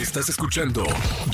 Estás 0.00 0.28
escuchando 0.28 0.84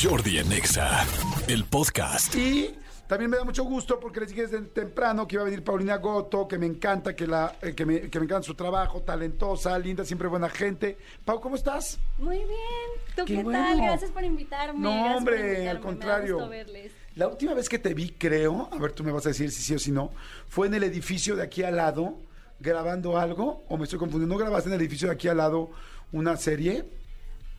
Jordi 0.03 0.39
en 0.39 0.51
Exa, 0.51 1.05
el 1.49 1.65
podcast. 1.65 2.35
Y 2.35 2.75
también 3.07 3.31
me 3.31 3.37
da 3.37 3.45
mucho 3.45 3.63
gusto 3.63 4.01
porque 4.01 4.21
les 4.21 4.31
dije 4.31 4.47
desde 4.47 4.63
temprano 4.63 5.29
que 5.29 5.37
iba 5.37 5.43
a 5.43 5.45
venir 5.45 5.63
Paulina 5.63 5.99
Goto, 5.99 6.49
que 6.49 6.57
me 6.57 6.65
encanta, 6.65 7.15
que, 7.15 7.27
la, 7.27 7.57
eh, 7.61 7.75
que, 7.75 7.85
me, 7.85 8.09
que 8.09 8.19
me 8.19 8.25
encanta 8.25 8.43
su 8.43 8.55
trabajo, 8.55 9.03
talentosa, 9.03 9.79
linda, 9.79 10.03
siempre 10.07 10.29
buena 10.29 10.49
gente. 10.49 10.97
Pau, 11.27 11.43
¿cómo 11.43 11.57
estás? 11.57 11.99
Muy 12.17 12.39
bien. 12.39 12.49
¿Tú 13.15 13.27
Qué 13.27 13.37
qué, 13.37 13.43
bueno. 13.43 13.59
tal? 13.59 13.81
Gracias 13.83 14.11
por 14.11 14.25
invitarme. 14.25 14.81
No, 14.81 14.91
gracias 14.91 15.17
hombre, 15.19 15.37
invitarme, 15.37 15.69
al 15.69 15.77
me 15.77 15.81
da 15.83 15.87
contrario. 15.87 16.35
gusto 16.37 16.49
verles. 16.49 16.93
La 17.17 17.29
última 17.29 17.53
vez 17.53 17.69
que 17.69 17.79
te 17.79 17.93
vi, 17.93 18.15
creo, 18.17 18.71
a 18.73 18.79
ver, 18.79 18.93
tú 18.93 19.05
me 19.05 19.13
vas 19.13 19.27
a 19.27 19.29
decir 19.29 19.51
si 19.51 19.63
sí 19.63 19.75
o 19.75 19.79
si 19.79 19.93
no, 19.93 20.11
fue 20.49 20.69
en 20.69 20.75
el 20.75 20.85
edificio 20.85 21.37
de 21.37 21.43
aquí 21.43 21.63
al 21.63 21.77
lado, 21.77 22.17
grabando 22.61 23.19
algo, 23.19 23.67
o 23.69 23.77
me 23.77 23.85
estoy 23.85 23.99
confundiendo, 23.99 24.35
¿no 24.35 24.41
grabaste 24.41 24.71
en 24.71 24.75
el 24.77 24.81
edificio 24.81 25.09
de 25.09 25.15
aquí 25.15 25.29
al 25.29 25.37
lado 25.37 25.71
una 26.13 26.39
serie? 26.39 27.04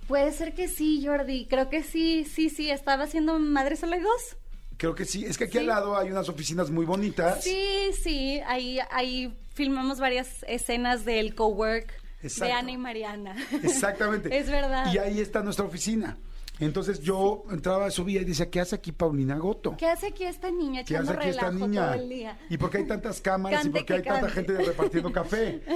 Puede 0.08 0.32
ser 0.32 0.54
que 0.54 0.68
sí, 0.68 1.04
Jordi. 1.06 1.48
Creo 1.48 1.70
que 1.70 1.84
sí, 1.84 2.26
sí, 2.26 2.50
sí. 2.50 2.70
Estaba 2.70 3.04
haciendo 3.05 3.40
Madre 3.40 3.76
Solo 3.76 3.94
hay 3.94 4.02
dos. 4.02 4.38
Creo 4.77 4.94
que 4.94 5.05
sí, 5.05 5.26
es 5.26 5.38
que 5.38 5.46
aquí 5.46 5.54
Sí. 5.54 5.59
al 5.59 5.68
lado 5.68 5.98
hay 5.98 6.12
unas 6.12 6.27
oficinas 6.30 6.70
muy 6.70 6.86
bonitas. 6.86 7.44
Sí, 7.44 7.91
sí. 8.04 8.41
Ahí, 8.46 8.80
ahí 8.91 9.34
filmamos 9.54 9.99
varias 9.99 10.44
escenas 10.48 11.05
del 11.05 11.34
cowork 11.34 11.91
de 12.22 12.52
Ana 12.52 12.72
y 12.72 12.77
Mariana. 12.77 13.36
Exactamente. 13.63 14.36
Es 14.38 14.49
verdad. 14.49 14.91
Y 14.94 14.98
ahí 14.98 15.20
está 15.22 15.41
nuestra 15.41 15.66
oficina. 15.66 16.18
Entonces 16.59 17.02
yo 17.02 17.44
entraba, 17.52 17.91
subía 17.91 18.22
y 18.22 18.26
decía, 18.26 18.50
¿qué 18.50 18.62
hace 18.62 18.76
aquí 18.76 18.91
Paulina 18.91 19.38
Goto? 19.38 19.76
¿Qué 19.77 19.88
hace 19.88 20.08
aquí 20.08 20.23
esta 20.23 20.50
niña 20.52 20.84
¿Qué 20.86 20.96
hace 20.96 21.12
aquí 21.12 21.30
esta 21.30 21.52
niña? 21.52 21.91
todo 21.91 22.02
el 22.02 22.09
día? 22.09 22.38
¿Y 22.50 22.58
por 22.58 22.70
qué 22.70 22.77
hay 22.80 22.88
tantas 22.88 23.20
cámaras 23.20 23.62
Cante 23.63 23.70
y 23.70 23.82
por 23.82 23.86
qué 23.86 23.94
hay 23.94 24.04
tanta 24.04 24.30
gente 24.30 24.54
repartiendo 24.58 25.12
café? 25.12 25.62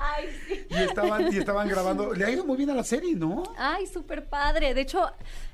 Ay, 0.00 0.26
sí. 0.48 0.66
Y 0.70 0.74
estaban, 0.74 1.32
y 1.32 1.36
estaban 1.36 1.68
grabando. 1.68 2.12
Le 2.14 2.24
ha 2.24 2.30
ido 2.30 2.44
muy 2.44 2.56
bien 2.56 2.70
a 2.70 2.74
la 2.74 2.84
serie, 2.84 3.14
¿no? 3.14 3.44
Ay, 3.56 3.86
súper 3.86 4.26
padre. 4.26 4.74
De 4.74 4.80
hecho, 4.80 5.08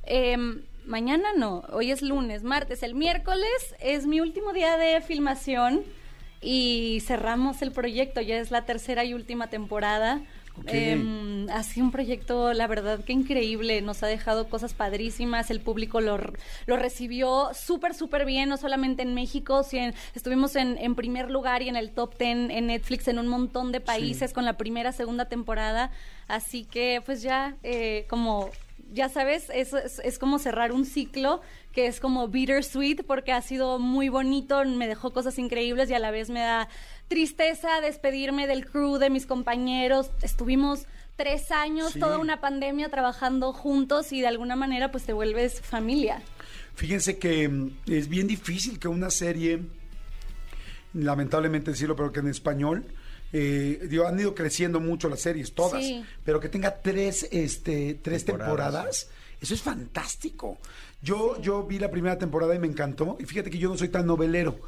em, 0.04 0.62
mañana 0.86 1.28
no, 1.36 1.62
hoy 1.72 1.90
es 1.90 2.00
lunes, 2.02 2.42
martes, 2.42 2.82
el 2.82 2.94
miércoles 2.94 3.74
es 3.80 4.06
mi 4.06 4.20
último 4.20 4.52
día 4.52 4.78
de 4.78 5.00
filmación 5.02 5.82
y 6.40 7.02
cerramos 7.06 7.60
el 7.60 7.72
proyecto, 7.72 8.20
ya 8.20 8.38
es 8.38 8.50
la 8.50 8.64
tercera 8.64 9.04
y 9.04 9.12
última 9.12 9.50
temporada. 9.50 10.22
Ok. 10.58 10.68
Em, 10.72 11.48
ha 11.50 11.62
sido 11.62 11.86
un 11.86 11.92
proyecto, 11.92 12.52
la 12.52 12.66
verdad 12.66 13.02
que 13.04 13.12
increíble, 13.12 13.80
nos 13.82 14.02
ha 14.02 14.06
dejado 14.06 14.48
cosas 14.48 14.74
padrísimas, 14.74 15.50
el 15.50 15.60
público 15.60 16.00
lo, 16.00 16.18
lo 16.66 16.76
recibió 16.76 17.50
súper, 17.54 17.94
súper 17.94 18.24
bien, 18.24 18.48
no 18.48 18.56
solamente 18.56 19.02
en 19.02 19.14
México, 19.14 19.62
sino 19.62 19.92
estuvimos 20.14 20.56
en, 20.56 20.76
en 20.78 20.94
primer 20.94 21.30
lugar 21.30 21.62
y 21.62 21.68
en 21.68 21.76
el 21.76 21.90
top 21.90 22.16
10 22.18 22.50
en 22.50 22.66
Netflix 22.66 23.08
en 23.08 23.18
un 23.18 23.28
montón 23.28 23.72
de 23.72 23.80
países 23.80 24.32
con 24.32 24.44
la 24.44 24.54
primera, 24.54 24.92
segunda 24.92 25.26
temporada, 25.26 25.90
así 26.28 26.64
que 26.64 27.02
pues 27.04 27.22
ya 27.22 27.56
eh, 27.62 28.06
como... 28.08 28.50
Ya 28.92 29.08
sabes, 29.08 29.50
es, 29.54 29.72
es, 29.72 30.00
es 30.02 30.18
como 30.18 30.38
cerrar 30.40 30.72
un 30.72 30.84
ciclo 30.84 31.40
que 31.72 31.86
es 31.86 32.00
como 32.00 32.26
bittersweet 32.26 33.04
porque 33.06 33.30
ha 33.32 33.40
sido 33.40 33.78
muy 33.78 34.08
bonito, 34.08 34.64
me 34.64 34.88
dejó 34.88 35.12
cosas 35.12 35.38
increíbles 35.38 35.88
y 35.90 35.94
a 35.94 36.00
la 36.00 36.10
vez 36.10 36.28
me 36.28 36.40
da 36.40 36.68
tristeza 37.06 37.80
despedirme 37.80 38.46
del 38.48 38.66
crew, 38.66 38.98
de 38.98 39.08
mis 39.10 39.26
compañeros. 39.26 40.10
Estuvimos 40.22 40.86
tres 41.16 41.50
años, 41.52 41.92
Sí. 41.92 42.00
toda 42.00 42.18
una 42.18 42.40
pandemia 42.40 42.88
trabajando 42.88 43.52
juntos 43.52 44.10
y 44.12 44.20
de 44.20 44.26
alguna 44.26 44.56
manera 44.56 44.90
pues 44.90 45.04
te 45.04 45.12
vuelves 45.12 45.60
familia. 45.60 46.22
Fíjense 46.74 47.18
que 47.18 47.48
mm, 47.48 47.70
es 47.86 48.08
bien 48.08 48.26
difícil 48.26 48.78
que 48.80 48.88
una 48.88 49.10
serie, 49.10 49.60
lamentablemente 50.94 51.70
decirlo, 51.72 51.94
pero 51.96 52.10
que 52.12 52.20
en 52.20 52.28
español, 52.28 52.84
eh, 53.32 53.86
digo, 53.88 54.06
han 54.06 54.18
ido 54.18 54.34
creciendo 54.34 54.80
mucho 54.80 55.08
las 55.08 55.20
series, 55.20 55.52
todas, 55.54 55.84
Sí. 55.84 56.04
pero 56.24 56.40
que 56.40 56.48
tenga 56.48 56.80
tres, 56.80 57.28
este, 57.30 57.94
tres 58.02 58.24
temporadas. 58.24 58.48
Temporadas. 58.72 59.08
eso 59.40 59.54
es 59.54 59.62
fantástico. 59.62 60.58
Yo, 61.02 61.40
yo 61.40 61.62
vi 61.64 61.78
la 61.78 61.90
primera 61.90 62.18
temporada 62.18 62.54
y 62.54 62.58
me 62.58 62.66
encantó, 62.66 63.16
y 63.20 63.24
fíjate 63.24 63.50
que 63.50 63.58
yo 63.58 63.68
no 63.70 63.78
soy 63.78 63.88
tan 63.88 64.06
novelero, 64.06 64.58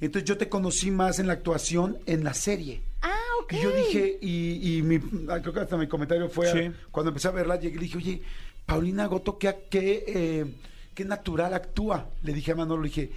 entonces 0.00 0.26
yo 0.28 0.36
te 0.38 0.48
conocí 0.48 0.90
más 0.90 1.18
en 1.18 1.26
la 1.26 1.34
actuación 1.34 1.98
en 2.06 2.24
la 2.24 2.32
serie. 2.34 2.80
Ah, 3.02 3.14
ok. 3.42 3.52
Y 3.52 3.62
yo 3.62 3.70
dije, 3.72 4.18
y, 4.20 4.78
y 4.78 4.82
mi, 4.82 4.96
ah, 5.28 5.40
creo 5.40 5.52
que 5.52 5.60
hasta 5.60 5.76
mi 5.76 5.86
comentario 5.86 6.28
fue 6.28 6.48
a- 6.50 6.72
cuando 6.90 7.10
empecé 7.10 7.28
a 7.28 7.32
verla, 7.32 7.58
llegué 7.60 7.76
y 7.76 7.80
dije, 7.80 7.98
oye, 7.98 8.22
Paulina 8.66 9.06
Goto, 9.06 9.38
qué, 9.38 9.54
qué, 9.70 10.04
eh, 10.06 10.46
qué 10.94 11.04
natural 11.04 11.52
actúa. 11.54 12.08
Le 12.22 12.32
dije 12.32 12.52
a 12.52 12.54
Manolo, 12.54 12.82
le 12.82 12.88
dije, 12.88 13.10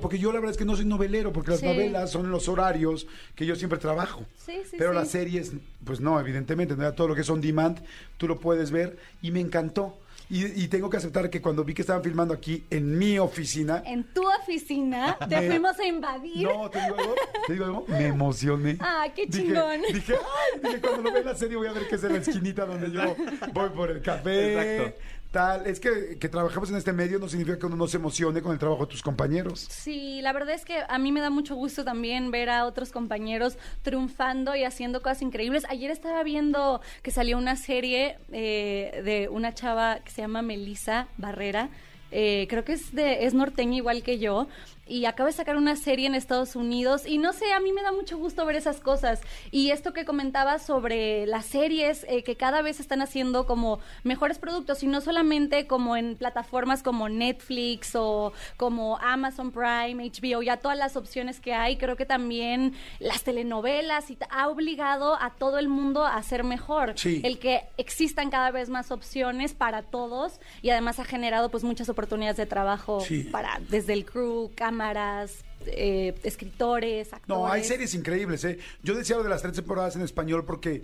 porque 0.00 0.18
yo 0.18 0.30
la 0.32 0.40
verdad 0.40 0.50
es 0.52 0.56
que 0.58 0.64
no 0.64 0.76
soy 0.76 0.84
novelero, 0.84 1.32
porque 1.32 1.52
las 1.52 1.60
Sí. 1.60 1.66
novelas 1.66 2.10
son 2.10 2.30
los 2.30 2.48
horarios 2.48 3.06
que 3.34 3.46
yo 3.46 3.56
siempre 3.56 3.78
trabajo. 3.78 4.24
Sí, 4.36 4.58
sí, 4.68 4.76
Pero 4.78 4.92
las 4.92 5.08
series, 5.08 5.52
pues 5.84 6.00
no, 6.00 6.20
evidentemente, 6.20 6.76
no 6.76 6.92
todo 6.92 7.08
lo 7.08 7.14
que 7.14 7.22
es 7.22 7.30
on 7.30 7.40
demand, 7.40 7.78
tú 8.18 8.28
lo 8.28 8.38
puedes 8.38 8.70
ver, 8.70 8.98
y 9.22 9.30
me 9.30 9.40
encantó. 9.40 9.98
Y, 10.30 10.46
y 10.64 10.68
tengo 10.68 10.88
que 10.88 10.96
aceptar 10.96 11.28
que 11.28 11.42
cuando 11.42 11.64
vi 11.64 11.74
que 11.74 11.82
estaban 11.82 12.02
filmando 12.02 12.32
aquí 12.32 12.64
en 12.70 12.96
mi 12.96 13.18
oficina, 13.18 13.82
En 13.84 14.04
tu 14.04 14.22
oficina 14.26 15.18
te 15.28 15.38
Me- 15.38 15.48
fuimos 15.48 15.78
a 15.78 15.84
invadir. 15.86 16.48
no, 16.48 16.70
te 16.70 16.80
digo 16.80 16.96
algo, 16.98 17.14
te 17.46 17.52
digo 17.52 17.64
algo, 17.66 17.84
me 17.88 18.06
emocioné. 18.06 18.78
Ah, 18.80 19.06
qué 19.14 19.26
Dije- 19.26 19.44
chingón. 19.48 19.82
Dije, 19.92 20.14
ay, 20.14 20.43
dije, 20.62 20.80
cuando 20.80 21.02
lo 21.02 21.12
vea 21.12 21.20
en 21.20 21.26
la 21.26 21.34
serie 21.34 21.56
voy 21.56 21.66
a 21.68 21.72
ver 21.72 21.88
que 21.88 21.96
es 21.96 22.04
en 22.04 22.12
la 22.12 22.18
esquinita 22.18 22.64
donde 22.66 22.90
yo 22.90 23.16
voy 23.52 23.70
por 23.70 23.90
el 23.90 24.02
café. 24.02 24.82
Exacto. 24.82 25.00
Tal, 25.30 25.66
es 25.66 25.80
que, 25.80 26.16
que 26.20 26.28
trabajamos 26.28 26.70
en 26.70 26.76
este 26.76 26.92
medio 26.92 27.18
no 27.18 27.28
significa 27.28 27.58
que 27.58 27.66
uno 27.66 27.74
no 27.74 27.88
se 27.88 27.96
emocione 27.96 28.40
con 28.40 28.52
el 28.52 28.58
trabajo 28.60 28.86
de 28.86 28.92
tus 28.92 29.02
compañeros. 29.02 29.66
Sí, 29.68 30.20
la 30.22 30.32
verdad 30.32 30.54
es 30.54 30.64
que 30.64 30.78
a 30.88 30.96
mí 30.98 31.10
me 31.10 31.20
da 31.20 31.28
mucho 31.28 31.56
gusto 31.56 31.82
también 31.84 32.30
ver 32.30 32.50
a 32.50 32.64
otros 32.66 32.92
compañeros 32.92 33.58
triunfando 33.82 34.54
y 34.54 34.62
haciendo 34.62 35.02
cosas 35.02 35.22
increíbles. 35.22 35.64
Ayer 35.68 35.90
estaba 35.90 36.22
viendo 36.22 36.80
que 37.02 37.10
salió 37.10 37.36
una 37.36 37.56
serie 37.56 38.16
eh, 38.30 39.02
de 39.04 39.28
una 39.28 39.52
chava 39.52 39.98
que 40.04 40.12
se 40.12 40.22
llama 40.22 40.40
Melissa 40.42 41.08
Barrera. 41.16 41.68
eh, 42.12 42.46
creo 42.48 42.64
que 42.64 42.74
es 42.74 42.94
de 42.94 43.24
es 43.24 43.34
norteña 43.34 43.76
igual 43.78 44.04
que 44.04 44.20
yo 44.20 44.46
y 44.86 45.04
acaba 45.06 45.28
de 45.28 45.32
sacar 45.34 45.56
una 45.56 45.76
serie 45.76 46.06
en 46.06 46.14
Estados 46.14 46.56
Unidos 46.56 47.06
y 47.06 47.18
no 47.18 47.32
sé, 47.32 47.52
a 47.52 47.60
mí 47.60 47.72
me 47.72 47.82
da 47.82 47.92
mucho 47.92 48.18
gusto 48.18 48.44
ver 48.46 48.56
esas 48.56 48.80
cosas 48.80 49.20
y 49.50 49.70
esto 49.70 49.92
que 49.92 50.04
comentaba 50.04 50.58
sobre 50.58 51.26
las 51.26 51.46
series 51.46 52.04
eh, 52.08 52.22
que 52.22 52.36
cada 52.36 52.62
vez 52.62 52.80
están 52.80 53.00
haciendo 53.02 53.46
como 53.46 53.78
mejores 54.02 54.38
productos 54.38 54.82
y 54.82 54.86
no 54.86 55.00
solamente 55.00 55.66
como 55.66 55.96
en 55.96 56.16
plataformas 56.16 56.82
como 56.82 57.08
Netflix 57.08 57.94
o 57.94 58.32
como 58.56 58.98
Amazon 58.98 59.50
Prime, 59.52 60.10
HBO, 60.10 60.42
ya 60.42 60.58
todas 60.58 60.76
las 60.78 60.96
opciones 60.96 61.40
que 61.40 61.54
hay, 61.54 61.76
creo 61.76 61.96
que 61.96 62.06
también 62.06 62.74
las 63.00 63.22
telenovelas 63.24 64.10
y 64.10 64.18
ha 64.30 64.48
obligado 64.48 65.16
a 65.20 65.30
todo 65.30 65.58
el 65.58 65.68
mundo 65.68 66.04
a 66.04 66.22
ser 66.22 66.44
mejor, 66.44 66.92
Sí. 66.96 67.20
el 67.24 67.38
que 67.38 67.62
existan 67.76 68.30
cada 68.30 68.50
vez 68.50 68.68
más 68.68 68.90
opciones 68.90 69.54
para 69.54 69.82
todos 69.82 70.40
y 70.62 70.70
además 70.70 70.98
ha 71.00 71.04
generado 71.04 71.50
pues 71.50 71.64
muchas 71.64 71.88
oportunidades 71.88 72.36
de 72.36 72.46
trabajo 72.46 73.00
Sí. 73.00 73.24
para 73.24 73.60
desde 73.68 73.92
el 73.92 74.04
crew, 74.04 74.50
cámaras, 74.74 75.44
eh, 75.66 76.14
escritores, 76.24 77.12
actores. 77.12 77.28
No, 77.28 77.46
hay 77.46 77.62
series 77.64 77.94
increíbles, 77.94 78.44
¿eh? 78.44 78.58
Yo 78.82 78.94
decía 78.94 79.16
lo 79.16 79.22
de 79.22 79.28
las 79.28 79.42
tres 79.42 79.54
temporadas 79.54 79.94
en 79.96 80.02
español 80.02 80.44
porque 80.44 80.82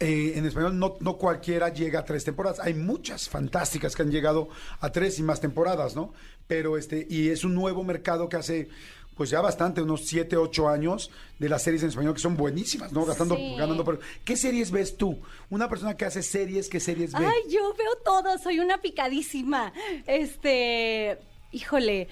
eh, 0.00 0.32
en 0.36 0.44
español 0.44 0.78
no, 0.78 0.96
no 1.00 1.16
cualquiera 1.16 1.70
llega 1.70 2.00
a 2.00 2.04
tres 2.04 2.24
temporadas. 2.24 2.60
Hay 2.60 2.74
muchas 2.74 3.28
fantásticas 3.28 3.96
que 3.96 4.02
han 4.02 4.10
llegado 4.10 4.48
a 4.80 4.92
tres 4.92 5.18
y 5.18 5.22
más 5.22 5.40
temporadas, 5.40 5.96
¿no? 5.96 6.12
Pero 6.46 6.76
este, 6.76 7.06
y 7.08 7.30
es 7.30 7.42
un 7.44 7.54
nuevo 7.54 7.82
mercado 7.84 8.28
que 8.28 8.36
hace 8.36 8.68
pues 9.16 9.30
ya 9.30 9.40
bastante, 9.40 9.80
unos 9.80 10.04
siete, 10.04 10.36
ocho 10.36 10.68
años 10.68 11.10
de 11.38 11.48
las 11.48 11.62
series 11.62 11.82
en 11.82 11.88
español 11.88 12.12
que 12.12 12.20
son 12.20 12.36
buenísimas, 12.36 12.92
¿no? 12.92 13.06
Gastando, 13.06 13.34
Sí. 13.34 13.54
ganando 13.56 13.82
por... 13.82 13.98
¿Qué 14.26 14.36
series 14.36 14.70
ves 14.70 14.98
tú? 14.98 15.18
Una 15.48 15.70
persona 15.70 15.96
que 15.96 16.04
hace 16.04 16.22
series, 16.22 16.68
¿qué 16.68 16.80
series 16.80 17.12
ve? 17.12 17.24
Ay, 17.24 17.50
yo 17.50 17.72
veo 17.78 17.96
todo, 18.04 18.36
soy 18.36 18.58
una 18.60 18.76
picadísima. 18.82 19.72
Este, 20.06 21.16
híjole. 21.50 22.08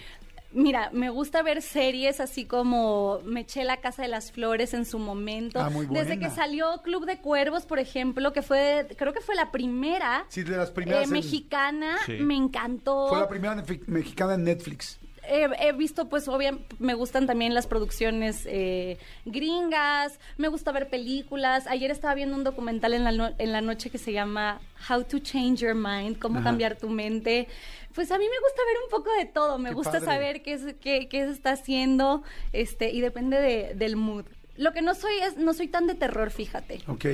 Mira, 0.54 0.88
me 0.92 1.10
gusta 1.10 1.42
ver 1.42 1.60
series 1.62 2.20
así 2.20 2.44
como 2.44 3.18
me 3.24 3.40
eché 3.40 3.64
la 3.64 3.78
Casa 3.80 4.02
de 4.02 4.08
las 4.08 4.30
Flores 4.30 4.72
en 4.72 4.84
su 4.86 4.98
momento. 5.00 5.58
Ah, 5.60 5.68
muy 5.68 5.86
Desde 5.86 6.14
buena. 6.16 6.28
que 6.28 6.34
salió 6.34 6.80
Club 6.82 7.06
de 7.06 7.18
Cuervos, 7.18 7.66
por 7.66 7.80
ejemplo, 7.80 8.32
que 8.32 8.40
fue, 8.40 8.86
creo 8.96 9.12
que 9.12 9.20
fue 9.20 9.34
la 9.34 9.50
primera 9.50 10.24
Sí, 10.28 10.44
de 10.44 10.56
las 10.56 10.70
primeras 10.70 11.00
eh, 11.02 11.04
en- 11.04 11.10
mexicana, 11.10 11.96
Sí. 12.06 12.12
me 12.20 12.36
encantó. 12.36 13.08
Fue 13.08 13.18
la 13.18 13.28
primera 13.28 13.62
mexicana 13.88 14.34
en 14.34 14.44
Netflix. 14.44 15.00
He, 15.28 15.48
he 15.68 15.72
visto, 15.72 16.08
pues, 16.08 16.28
obviamente, 16.28 16.74
me 16.78 16.94
gustan 16.94 17.26
también 17.26 17.54
las 17.54 17.66
producciones 17.66 18.42
eh, 18.46 18.98
gringas, 19.24 20.18
me 20.36 20.48
gusta 20.48 20.72
ver 20.72 20.88
películas. 20.88 21.66
Ayer 21.66 21.90
estaba 21.90 22.14
viendo 22.14 22.36
un 22.36 22.44
documental 22.44 22.94
en 22.94 23.04
la, 23.04 23.12
no- 23.12 23.32
en 23.38 23.52
la 23.52 23.60
noche 23.60 23.90
que 23.90 23.98
se 23.98 24.12
llama 24.12 24.60
How 24.88 25.04
to 25.04 25.18
Change 25.18 25.60
Your 25.60 25.74
Mind, 25.74 26.18
cómo 26.18 26.36
Ajá. 26.38 26.44
cambiar 26.50 26.76
tu 26.76 26.88
mente. 26.88 27.48
Pues 27.94 28.10
a 28.10 28.18
mí 28.18 28.24
me 28.24 28.38
gusta 28.40 28.62
ver 28.66 28.76
un 28.84 28.90
poco 28.90 29.10
de 29.18 29.26
todo, 29.26 29.58
me 29.58 29.68
Qué 29.70 29.74
gusta 29.74 29.92
padre. 29.92 30.04
saber 30.06 30.42
qué, 30.42 30.52
es, 30.54 30.62
qué, 30.80 31.08
qué 31.08 31.24
se 31.26 31.30
está 31.30 31.52
haciendo 31.52 32.22
este 32.52 32.90
y 32.90 33.00
depende 33.00 33.40
de- 33.40 33.74
del 33.74 33.96
mood. 33.96 34.24
Lo 34.56 34.72
que 34.72 34.82
no 34.82 34.94
soy 34.94 35.14
es, 35.22 35.36
no 35.36 35.52
soy 35.52 35.68
tan 35.68 35.86
de 35.86 35.94
terror, 35.94 36.30
fíjate. 36.30 36.80
Ok, 36.86 37.06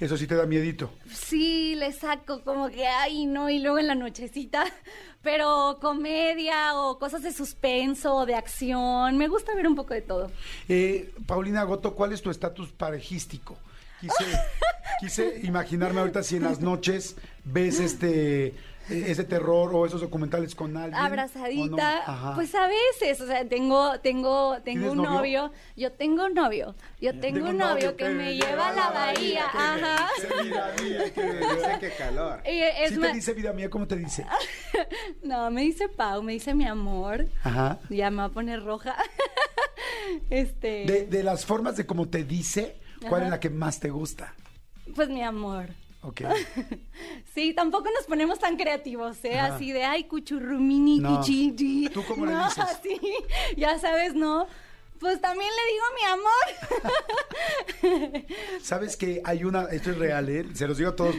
eso 0.00 0.16
sí 0.16 0.26
te 0.26 0.34
da 0.34 0.46
miedito. 0.46 0.90
Sí, 1.12 1.74
le 1.76 1.92
saco 1.92 2.42
como 2.42 2.68
que, 2.68 2.86
ay, 2.86 3.26
no, 3.26 3.50
y 3.50 3.60
luego 3.60 3.78
en 3.78 3.86
la 3.86 3.94
nochecita, 3.94 4.64
pero 5.22 5.78
comedia 5.80 6.74
o 6.76 6.98
cosas 6.98 7.22
de 7.22 7.32
suspenso 7.32 8.14
o 8.14 8.26
de 8.26 8.34
acción, 8.34 9.16
me 9.16 9.28
gusta 9.28 9.54
ver 9.54 9.68
un 9.68 9.76
poco 9.76 9.94
de 9.94 10.02
todo. 10.02 10.30
Eh, 10.68 11.12
Paulina 11.26 11.62
Goto, 11.62 11.94
¿cuál 11.94 12.12
es 12.12 12.22
tu 12.22 12.30
estatus 12.30 12.72
parejístico? 12.72 13.56
quise, 14.00 14.24
quise 15.00 15.40
imaginarme 15.42 16.00
ahorita 16.00 16.22
si 16.22 16.36
en 16.36 16.44
las 16.44 16.60
noches 16.60 17.16
ves 17.44 17.80
este 17.80 18.54
ese 18.90 19.24
terror 19.24 19.74
o 19.74 19.86
esos 19.86 20.00
documentales 20.00 20.54
con 20.54 20.76
alguien. 20.76 20.94
Abrazadita, 20.94 22.32
pues 22.34 22.54
a 22.54 22.66
veces, 22.68 23.20
o 23.20 23.26
sea, 23.26 23.46
tengo, 23.48 23.98
tengo, 24.00 24.56
tengo 24.62 24.62
¿Tienes 24.62 24.90
un 24.90 24.96
novio? 24.98 25.42
novio? 25.42 25.52
yo 25.76 25.92
tengo 25.92 26.24
un 26.24 26.34
novio, 26.34 26.74
yo 27.00 27.10
tengo 27.12 27.36
Tengo 27.38 27.50
un 27.50 27.58
novio 27.58 27.96
que 27.96 28.08
me 28.08 28.34
lleva 28.36 28.68
a 28.68 28.72
la 28.72 28.90
bahía, 28.90 29.44
ajá. 29.46 30.08
Dice, 30.16 30.42
vida 30.42 30.72
mía, 30.82 31.12
que- 31.12 31.22
Dice 31.22 31.76
que 31.80 31.90
calor. 31.96 32.40
Y 32.46 32.58
es 32.60 32.98
te 33.00 33.12
dice 33.12 33.34
vida 33.34 33.52
mía, 33.52 33.68
¿cómo 33.70 33.86
te 33.86 33.96
dice? 33.96 34.26
no, 35.22 35.50
me 35.50 35.62
dice 35.62 35.88
Pau, 35.88 36.22
me 36.22 36.32
dice 36.32 36.54
mi 36.54 36.66
amor, 36.66 37.26
Ajá. 37.44 37.78
ya 37.90 38.10
me 38.10 38.18
va 38.18 38.24
a 38.24 38.28
poner 38.30 38.62
roja. 38.64 38.96
este, 40.30 40.84
De, 40.86 41.06
de 41.06 41.22
las 41.22 41.44
formas 41.44 41.76
de 41.76 41.86
cómo 41.86 42.08
te 42.08 42.24
dice, 42.24 42.80
¿cuál 43.08 43.22
Ajá. 43.22 43.24
es 43.24 43.30
la 43.30 43.40
que 43.40 43.50
más 43.50 43.80
te 43.80 43.90
gusta? 43.90 44.34
pues 44.94 45.10
mi 45.10 45.22
amor. 45.22 45.66
Ok. 46.08 46.22
Sí, 47.34 47.52
tampoco 47.54 47.88
nos 47.94 48.04
ponemos 48.06 48.40
tan 48.40 48.56
creativos, 48.56 49.24
¿eh? 49.24 49.38
Ajá. 49.38 49.54
Así 49.54 49.70
de, 49.70 49.84
ay, 49.84 50.04
cuchurrumini, 50.04 50.98
No. 50.98 51.20
¿Tú 51.22 52.04
cómo 52.08 52.26
le 52.26 52.32
dices? 52.34 52.64
sí, 52.82 52.98
ya 53.56 53.78
sabes, 53.78 54.14
¿no? 54.14 54.48
Pues 54.98 55.20
también 55.20 55.48
le 55.48 55.62
digo 55.72 55.84
mi 55.94 56.04
amor. 58.10 58.24
¿Sabes 58.60 58.96
que 58.96 59.20
hay 59.24 59.44
una, 59.44 59.66
esto 59.66 59.92
es 59.92 59.98
real, 59.98 60.28
¿eh? 60.28 60.46
se 60.54 60.66
los 60.66 60.76
digo 60.78 60.90
a 60.90 60.96
todos, 60.96 61.14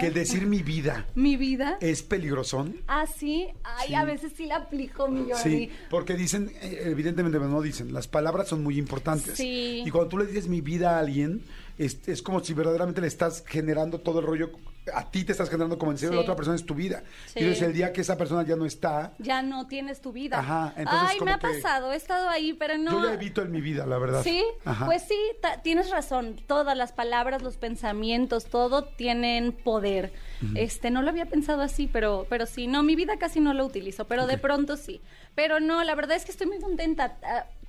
que 0.00 0.10
decir 0.10 0.46
mi 0.46 0.62
vida 0.62 1.06
mi 1.14 1.36
vida. 1.36 1.78
es 1.80 2.02
peligrosón? 2.02 2.76
Ah, 2.88 3.06
sí. 3.06 3.46
Ay, 3.62 3.88
Sí. 3.88 3.94
a 3.94 4.04
veces 4.04 4.32
sí 4.36 4.46
la 4.46 4.56
aplico, 4.56 5.06
mi 5.06 5.30
Jordi. 5.30 5.42
Sí, 5.42 5.70
porque 5.88 6.14
dicen, 6.14 6.50
eh, 6.60 6.82
evidentemente 6.86 7.38
no 7.38 7.62
dicen, 7.62 7.92
las 7.92 8.08
palabras 8.08 8.48
son 8.48 8.64
muy 8.64 8.76
importantes. 8.78 9.36
Sí. 9.36 9.84
Y 9.86 9.90
cuando 9.90 10.08
tú 10.08 10.18
le 10.18 10.26
dices 10.26 10.48
mi 10.48 10.60
vida 10.60 10.96
a 10.96 10.98
alguien, 10.98 11.44
es, 11.84 12.06
es 12.08 12.22
como 12.22 12.40
si 12.44 12.54
verdaderamente 12.54 13.00
le 13.00 13.06
estás 13.06 13.44
generando 13.46 14.00
todo 14.00 14.20
el 14.20 14.26
rollo, 14.26 14.50
a 14.94 15.10
ti 15.10 15.24
te 15.24 15.32
estás 15.32 15.48
generando 15.48 15.78
como 15.78 15.92
en 15.92 15.98
serio, 15.98 16.10
Sí. 16.12 16.16
la 16.16 16.22
otra 16.22 16.36
persona 16.36 16.56
es 16.56 16.64
tu 16.66 16.74
vida. 16.74 17.02
Sí. 17.26 17.34
Y 17.36 17.42
entonces 17.42 17.66
el 17.66 17.72
día 17.74 17.92
que 17.92 18.00
esa 18.00 18.16
persona 18.16 18.42
ya 18.44 18.56
no 18.56 18.66
está, 18.66 19.12
Ya 19.18 19.42
no 19.42 19.66
tienes 19.66 20.00
tu 20.00 20.12
vida. 20.12 20.38
Ajá, 20.38 20.72
entonces 20.76 21.08
Ay, 21.12 21.20
me 21.24 21.32
ha 21.32 21.38
que- 21.38 21.48
pasado, 21.48 21.92
he 21.92 21.96
estado 21.96 22.28
ahí, 22.28 22.52
pero 22.54 22.76
no. 22.78 22.90
yo 22.92 23.04
ya 23.06 23.14
evito 23.14 23.42
en 23.42 23.50
mi 23.52 23.60
vida, 23.60 23.86
la 23.86 23.98
verdad. 23.98 24.22
Sí, 24.22 24.42
Ajá. 24.64 24.86
pues 24.86 25.02
sí, 25.02 25.16
tienes 25.62 25.90
razón. 25.90 26.36
Todas 26.46 26.76
las 26.76 26.92
palabras, 26.92 27.42
los 27.42 27.56
pensamientos, 27.56 28.46
todo 28.46 28.84
tienen 28.84 29.52
poder. 29.52 30.12
Este, 30.54 30.90
no 30.90 31.02
lo 31.02 31.10
había 31.10 31.26
pensado 31.26 31.60
así, 31.62 31.86
pero, 31.86 32.26
pero 32.30 32.46
sí, 32.46 32.66
no, 32.66 32.82
mi 32.82 32.96
vida 32.96 33.18
casi 33.18 33.40
no 33.40 33.52
lo 33.52 33.64
utilizo, 33.66 34.06
pero 34.06 34.26
de 34.26 34.38
pronto 34.38 34.76
sí. 34.78 35.00
Pero 35.34 35.60
no, 35.60 35.84
la 35.84 35.94
verdad 35.94 36.16
es 36.16 36.24
que 36.24 36.30
estoy 36.30 36.46
muy 36.46 36.58
contenta. 36.60 37.16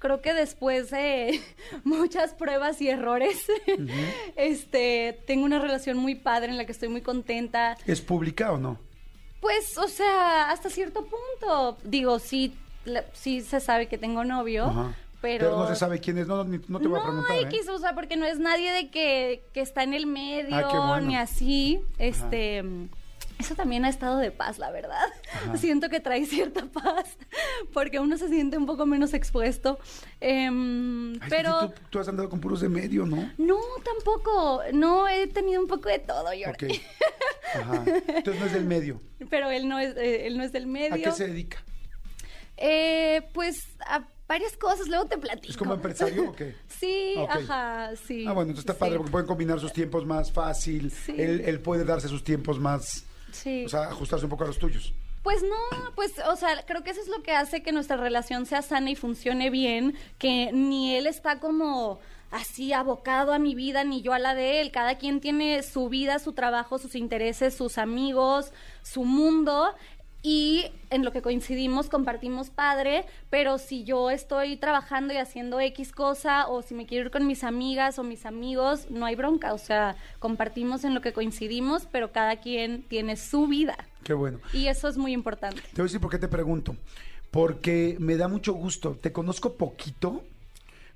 Creo 0.01 0.19
que 0.21 0.33
después 0.33 0.89
de 0.89 1.39
muchas 1.83 2.33
pruebas 2.33 2.81
y 2.81 2.89
errores, 2.89 3.45
este, 4.36 5.19
tengo 5.27 5.45
una 5.45 5.59
relación 5.59 5.98
muy 5.98 6.15
padre 6.15 6.50
en 6.51 6.57
la 6.57 6.65
que 6.65 6.71
estoy 6.71 6.89
muy 6.89 7.01
contenta. 7.01 7.77
¿Es 7.86 8.01
pública 8.01 8.51
o 8.51 8.57
no? 8.57 8.77
Pues, 9.39 9.77
o 9.77 9.88
sea, 9.88 10.50
hasta 10.51 10.69
cierto 10.69 11.06
punto. 11.06 11.77
Digo, 11.83 12.19
sí, 12.19 12.53
la- 12.86 13.06
sí 13.13 13.42
se 13.42 13.59
sabe 13.59 13.88
que 13.88 13.98
tengo 13.98 14.24
novio, 14.24 14.65
Ajá. 14.65 14.95
pero... 15.21 15.56
no 15.57 15.68
se 15.68 15.75
sabe 15.75 16.00
quién 16.00 16.18
es, 16.19 16.27
no, 16.27 16.44
ni- 16.44 16.62
no 16.68 16.80
te 16.80 16.88
voy 16.88 17.00
a 17.00 17.03
preguntar. 17.03 17.38
¿eh? 17.38 17.42
X, 17.44 17.68
o 17.69 17.80
sea, 17.80 17.94
porque 17.95 18.18
no 18.18 18.25
es 18.25 18.38
nadie 18.39 18.71
de 18.71 18.89
que, 18.89 19.44
que 19.53 19.62
está 19.62 19.83
en 19.83 19.94
el 19.94 20.06
medio, 20.06 20.56
Ah, 20.56 20.88
bueno. 20.89 21.07
ni 21.07 21.15
así. 21.15 21.80
Este, 21.98 22.63
eso 23.41 23.55
también 23.55 23.83
ha 23.85 23.89
estado 23.89 24.17
de 24.17 24.31
paz, 24.31 24.57
la 24.57 24.71
verdad. 24.71 25.07
Siento 25.57 25.89
que 25.89 25.99
trae 25.99 26.25
cierta 26.25 26.65
paz, 26.67 27.17
porque 27.73 27.99
uno 27.99 28.17
se 28.17 28.29
siente 28.29 28.57
un 28.57 28.65
poco 28.65 28.85
menos 28.85 29.13
expuesto. 29.13 29.77
Em, 30.19 31.13
Ay, 31.21 31.29
pero 31.29 31.69
Tú, 31.69 31.81
tú 31.89 31.99
has 31.99 32.07
andado 32.07 32.29
con 32.29 32.39
puros 32.39 32.61
de 32.61 32.69
medio, 32.69 33.05
¿no? 33.05 33.31
no, 33.38 33.59
tampoco. 33.83 34.61
No, 34.73 35.07
he 35.07 35.27
tenido 35.27 35.61
un 35.61 35.67
poco 35.67 35.89
de 35.89 35.99
todo, 35.99 36.25
Jordi. 36.25 36.65
Ok. 36.67 36.81
Ajá. 37.55 37.83
Entonces 38.07 38.39
no 38.39 38.45
es 38.45 38.53
del 38.53 38.65
medio. 38.65 39.01
Pero 39.29 39.51
él 39.51 39.67
no 39.67 39.77
es, 39.79 39.95
eh, 39.97 40.27
él 40.27 40.38
no 40.38 40.43
es 40.43 40.51
del 40.53 40.67
medio. 40.67 40.95
¿A 40.95 40.97
qué 40.97 41.11
se 41.11 41.27
dedica? 41.27 41.63
Eh, 42.57 43.21
pues 43.33 43.63
a 43.85 44.03
varias 44.27 44.55
cosas, 44.55 44.88
luego 44.88 45.05
te 45.05 45.17
platico. 45.17 45.49
¿Es 45.51 45.57
como 45.57 45.73
empresario 45.73 46.29
o 46.29 46.33
qué? 46.33 46.55
Sí, 46.67 47.15
Ok. 47.17 47.29
ajá, 47.29 47.91
sí. 48.07 48.23
Ah, 48.27 48.33
bueno, 48.33 48.51
entonces 48.51 48.59
está 48.59 48.73
sí, 48.73 48.79
padre 48.79 48.97
porque 48.97 49.11
pueden 49.11 49.27
combinar 49.27 49.59
sus 49.59 49.73
tiempos 49.73 50.05
más 50.05 50.31
fácil. 50.31 50.91
Sí. 50.91 51.13
Él, 51.17 51.41
él 51.45 51.59
puede 51.59 51.83
darse 51.83 52.07
sus 52.07 52.23
tiempos 52.23 52.59
más, 52.59 53.03
Sí. 53.31 53.66
o 53.66 53.69
sea, 53.69 53.83
ajustarse 53.83 54.25
un 54.25 54.31
poco 54.31 54.44
a 54.44 54.48
los 54.48 54.60
tuyos. 54.60 54.94
Pues 55.24 55.44
no, 55.44 55.92
pues, 55.95 56.13
o 56.28 56.36
sea, 56.36 56.63
creo 56.66 56.83
que 56.83 56.89
eso 56.89 57.01
es 57.01 57.07
lo 57.07 57.22
que 57.22 57.33
hace 57.33 57.62
que 57.62 57.72
nuestra 57.72 57.95
relación 57.95 58.45
sea 58.45 58.63
sana 58.63 58.89
y 58.89 58.95
funcione 58.95 59.51
bien, 59.51 59.95
que 60.18 60.51
ni 60.51 60.95
él 60.95 61.06
está 61.06 61.39
como 61.39 62.00
así 62.31 62.72
abocado 62.74 63.33
a 63.33 63.39
mi 63.39 63.54
vida, 63.54 63.83
ni 63.83 64.01
yo 64.01 64.13
a 64.13 64.19
la 64.19 64.33
de 64.33 64.62
él. 64.62 64.72
Cada 64.72 64.95
quien 64.95 65.19
tiene 65.19 65.62
su 65.63 65.89
vida, 65.89 66.18
su 66.18 66.33
trabajo, 66.33 66.80
sus 66.80 66.95
intereses, 66.95 67.54
sus 67.54 67.78
amigos, 67.78 68.51
su 68.81 69.04
mundo. 69.04 69.75
Y 70.23 70.65
en 70.91 71.03
lo 71.03 71.12
que 71.12 71.21
coincidimos, 71.21 71.89
compartimos 71.89 72.51
padre, 72.51 73.06
pero 73.29 73.57
si 73.57 73.83
yo 73.83 74.12
estoy 74.12 74.56
trabajando 74.56 75.13
y 75.13 75.18
haciendo 75.18 75.59
X 75.59 75.91
cosa, 75.91 76.47
o 76.47 76.62
si 76.62 76.75
me 76.75 76.85
quiero 76.85 77.06
ir 77.06 77.12
con 77.12 77.25
mis 77.25 77.44
amigas 77.44 77.97
o 77.97 78.03
mis 78.03 78.25
amigos, 78.25 78.89
no 78.91 79.06
hay 79.06 79.15
bronca. 79.15 79.53
O 79.53 79.57
sea, 79.57 79.95
compartimos 80.19 80.83
en 80.83 80.94
lo 80.94 81.01
que 81.01 81.13
coincidimos, 81.13 81.88
pero 81.91 82.12
cada 82.12 82.35
quien 82.38 82.83
tiene 82.83 83.18
su 83.18 83.47
vida. 83.47 83.75
Qué 84.03 84.13
bueno. 84.13 84.39
Y 84.53 84.68
eso 84.68 84.88
es 84.88 84.97
muy 84.97 85.12
importante. 85.13 85.62
Te 85.62 85.81
voy 85.81 85.83
a 85.83 85.85
decir 85.85 86.01
por 86.01 86.12
qué 86.12 86.19
te 86.19 86.27
pregunto. 86.27 86.75
Porque 87.31 87.95
me 88.00 88.17
da 88.17 88.27
mucho 88.27 88.53
gusto. 88.53 88.97
Te 89.01 89.12
conozco 89.12 89.53
poquito. 89.53 90.21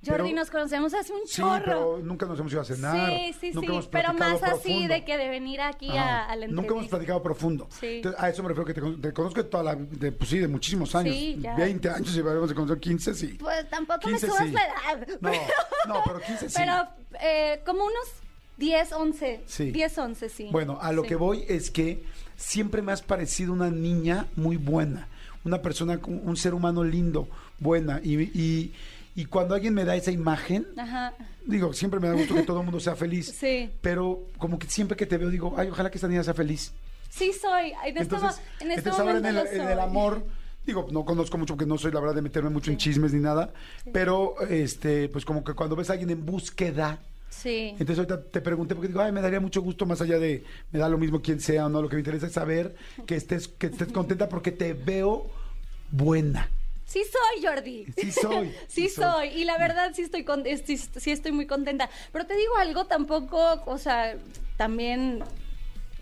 Jordi, 0.06 0.24
pero- 0.24 0.36
nos 0.36 0.50
conocemos 0.52 0.94
hace 0.94 1.14
un 1.14 1.22
Sí, 1.26 1.38
chorro. 1.42 1.64
pero 1.66 2.00
nunca 2.04 2.26
nos 2.26 2.40
hemos 2.40 2.52
ido 2.52 2.62
a 2.62 2.66
cenar. 2.66 3.10
sí, 3.10 3.36
sí, 3.40 3.52
nunca 3.54 3.68
sí. 3.68 3.74
hemos 3.74 3.88
Pero 3.88 4.14
más 4.14 4.44
así 4.44 4.50
profundo. 4.64 4.94
de 4.94 5.06
que 5.06 5.18
de 5.18 5.30
venir 5.30 5.62
aquí 5.62 5.90
Ajá. 5.98 6.26
a, 6.26 6.32
a 6.32 6.36
la 6.36 6.48
Nunca 6.48 6.70
hemos 6.74 6.88
platicado 6.88 7.22
profundo. 7.24 7.68
Sí. 7.80 7.88
Entonces, 7.98 8.22
a 8.22 8.30
eso 8.30 8.44
me 8.44 8.50
refiero 8.50 8.66
que 8.66 8.74
te, 8.74 8.82
te 9.08 9.14
conozco 9.14 9.44
de 9.44 9.50
toda 9.50 9.64
la, 9.64 9.76
de, 9.76 10.12
pues 10.12 10.30
sí, 10.30 10.40
de 10.40 10.48
muchísimos 10.48 10.94
años. 10.96 11.16
Sí, 11.16 11.38
ya. 11.42 11.56
20 11.56 11.90
años 11.90 12.14
llevaremos 12.14 12.50
de 12.50 12.56
conocer 12.56 12.80
15, 12.80 13.14
sí. 13.14 13.28
Pues 13.40 13.70
tampoco 13.70 14.00
15 14.02 14.28
me 14.28 14.32
subas 14.34 14.48
sí. 14.48 14.54
la 14.54 14.62
edad. 14.62 15.08
No, 15.88 15.94
no, 15.96 16.02
pero 16.06 16.20
15 16.22 16.50
sí. 16.50 16.56
Pero 16.58 16.74
eh, 17.22 17.62
como 17.66 17.82
unos 17.86 18.06
10, 18.58 18.92
11. 18.94 19.42
Sí. 19.46 19.72
10, 19.72 19.98
11, 19.98 20.30
sí. 20.30 20.50
Bueno, 20.52 20.78
a 20.82 20.92
lo 20.92 21.04
que 21.04 21.16
voy 21.16 21.44
es 21.48 21.72
que 21.72 22.04
siempre 22.38 22.82
me 22.82 22.92
has 22.92 23.02
parecido 23.02 23.54
una 23.54 23.70
niña 23.70 24.28
muy 24.36 24.58
buena, 24.58 25.08
una 25.44 25.62
persona, 25.62 26.00
un 26.06 26.38
ser 26.38 26.54
humano 26.54 26.84
lindo, 26.84 27.28
buena. 27.60 28.00
Y, 28.04 28.16
y, 28.22 28.74
y 29.16 29.26
cuando 29.26 29.56
alguien 29.56 29.74
me 29.74 29.86
da 29.86 29.96
esa 29.96 30.12
imagen, 30.12 30.68
Ajá. 30.78 31.14
digo, 31.46 31.72
siempre 31.74 32.00
me 32.00 32.08
da 32.10 32.14
gusto 32.16 32.36
que 32.36 32.44
todo 32.44 32.60
el 32.60 32.66
mundo 32.66 32.80
sea 32.82 32.96
feliz. 32.96 33.34
Sí. 33.38 33.70
Pero 33.82 34.28
como 34.38 34.60
que 34.60 34.68
siempre 34.68 34.98
que 34.98 35.06
te 35.06 35.18
veo 35.18 35.30
digo, 35.30 35.56
ay, 35.58 35.70
ojalá 35.70 35.90
que 35.90 35.98
esta 35.98 36.08
niña 36.08 36.24
sea 36.24 36.34
feliz. 36.34 36.74
Sí 37.10 37.32
soy. 37.32 37.72
En 37.86 37.98
este, 37.98 38.16
Entonces, 38.16 38.42
en 38.60 38.72
este 38.72 38.90
entonces 38.90 39.00
ahora 39.00 39.18
en 39.20 39.26
el, 39.26 39.36
lo 39.36 39.46
en 39.46 39.70
el 39.70 39.80
amor, 39.80 40.26
digo, 40.66 40.88
no 40.92 41.06
conozco 41.06 41.38
mucho 41.38 41.54
porque 41.56 41.66
no 41.66 41.78
soy 41.78 41.94
la 41.94 42.02
verdad 42.02 42.16
de 42.16 42.22
meterme 42.22 42.50
mucho 42.50 42.72
en 42.72 42.78
chismes 42.78 43.14
ni 43.14 43.22
nada, 43.22 43.54
pero 43.94 44.36
este, 44.50 45.08
pues 45.10 45.24
como 45.24 45.44
que 45.44 45.54
cuando 45.54 45.76
ves 45.78 45.90
a 45.90 45.94
alguien 45.94 46.10
en 46.10 46.26
búsqueda, 46.26 47.00
Sí. 47.30 47.70
entonces 47.72 47.98
ahorita 48.00 48.22
te 48.32 48.42
pregunté 48.42 48.76
porque 48.76 48.88
digo, 48.90 49.02
ay, 49.02 49.12
me 49.12 49.22
daría 49.22 49.40
mucho 49.40 49.62
gusto 49.62 49.86
más 49.86 50.02
allá 50.02 50.18
de, 50.20 50.44
me 50.72 50.80
da 50.80 50.88
lo 50.90 50.98
mismo 50.98 51.22
quién 51.22 51.40
sea 51.40 51.66
o 51.66 51.70
no, 51.70 51.82
lo 51.82 51.88
que 51.90 51.96
me 51.96 52.02
interesa 52.02 52.28
es 52.28 52.34
saber 52.34 52.76
que 53.06 53.16
estés, 53.16 53.48
que 53.48 53.68
estés 53.68 53.92
contenta 53.92 54.28
porque 54.30 54.52
te 54.52 54.74
veo 54.74 55.30
buena. 55.92 56.50
Sí 56.86 57.04
soy, 57.04 57.46
Jordi. 57.46 57.86
Sí 57.98 58.12
soy, 58.12 58.54
sí 58.68 58.88
sí 58.88 58.90
soy. 58.90 59.04
soy. 59.04 59.28
Y 59.42 59.44
la 59.44 59.58
verdad 59.58 59.92
sí 59.94 60.04
estoy, 60.04 60.24
con, 60.24 60.44
sí 60.46 61.12
estoy 61.12 61.32
muy 61.32 61.48
contenta. 61.48 61.90
Pero 62.12 62.26
te 62.26 62.36
digo 62.36 62.56
algo, 62.58 62.86
tampoco, 62.86 63.62
o 63.66 63.78
sea, 63.78 64.16
también 64.58 65.24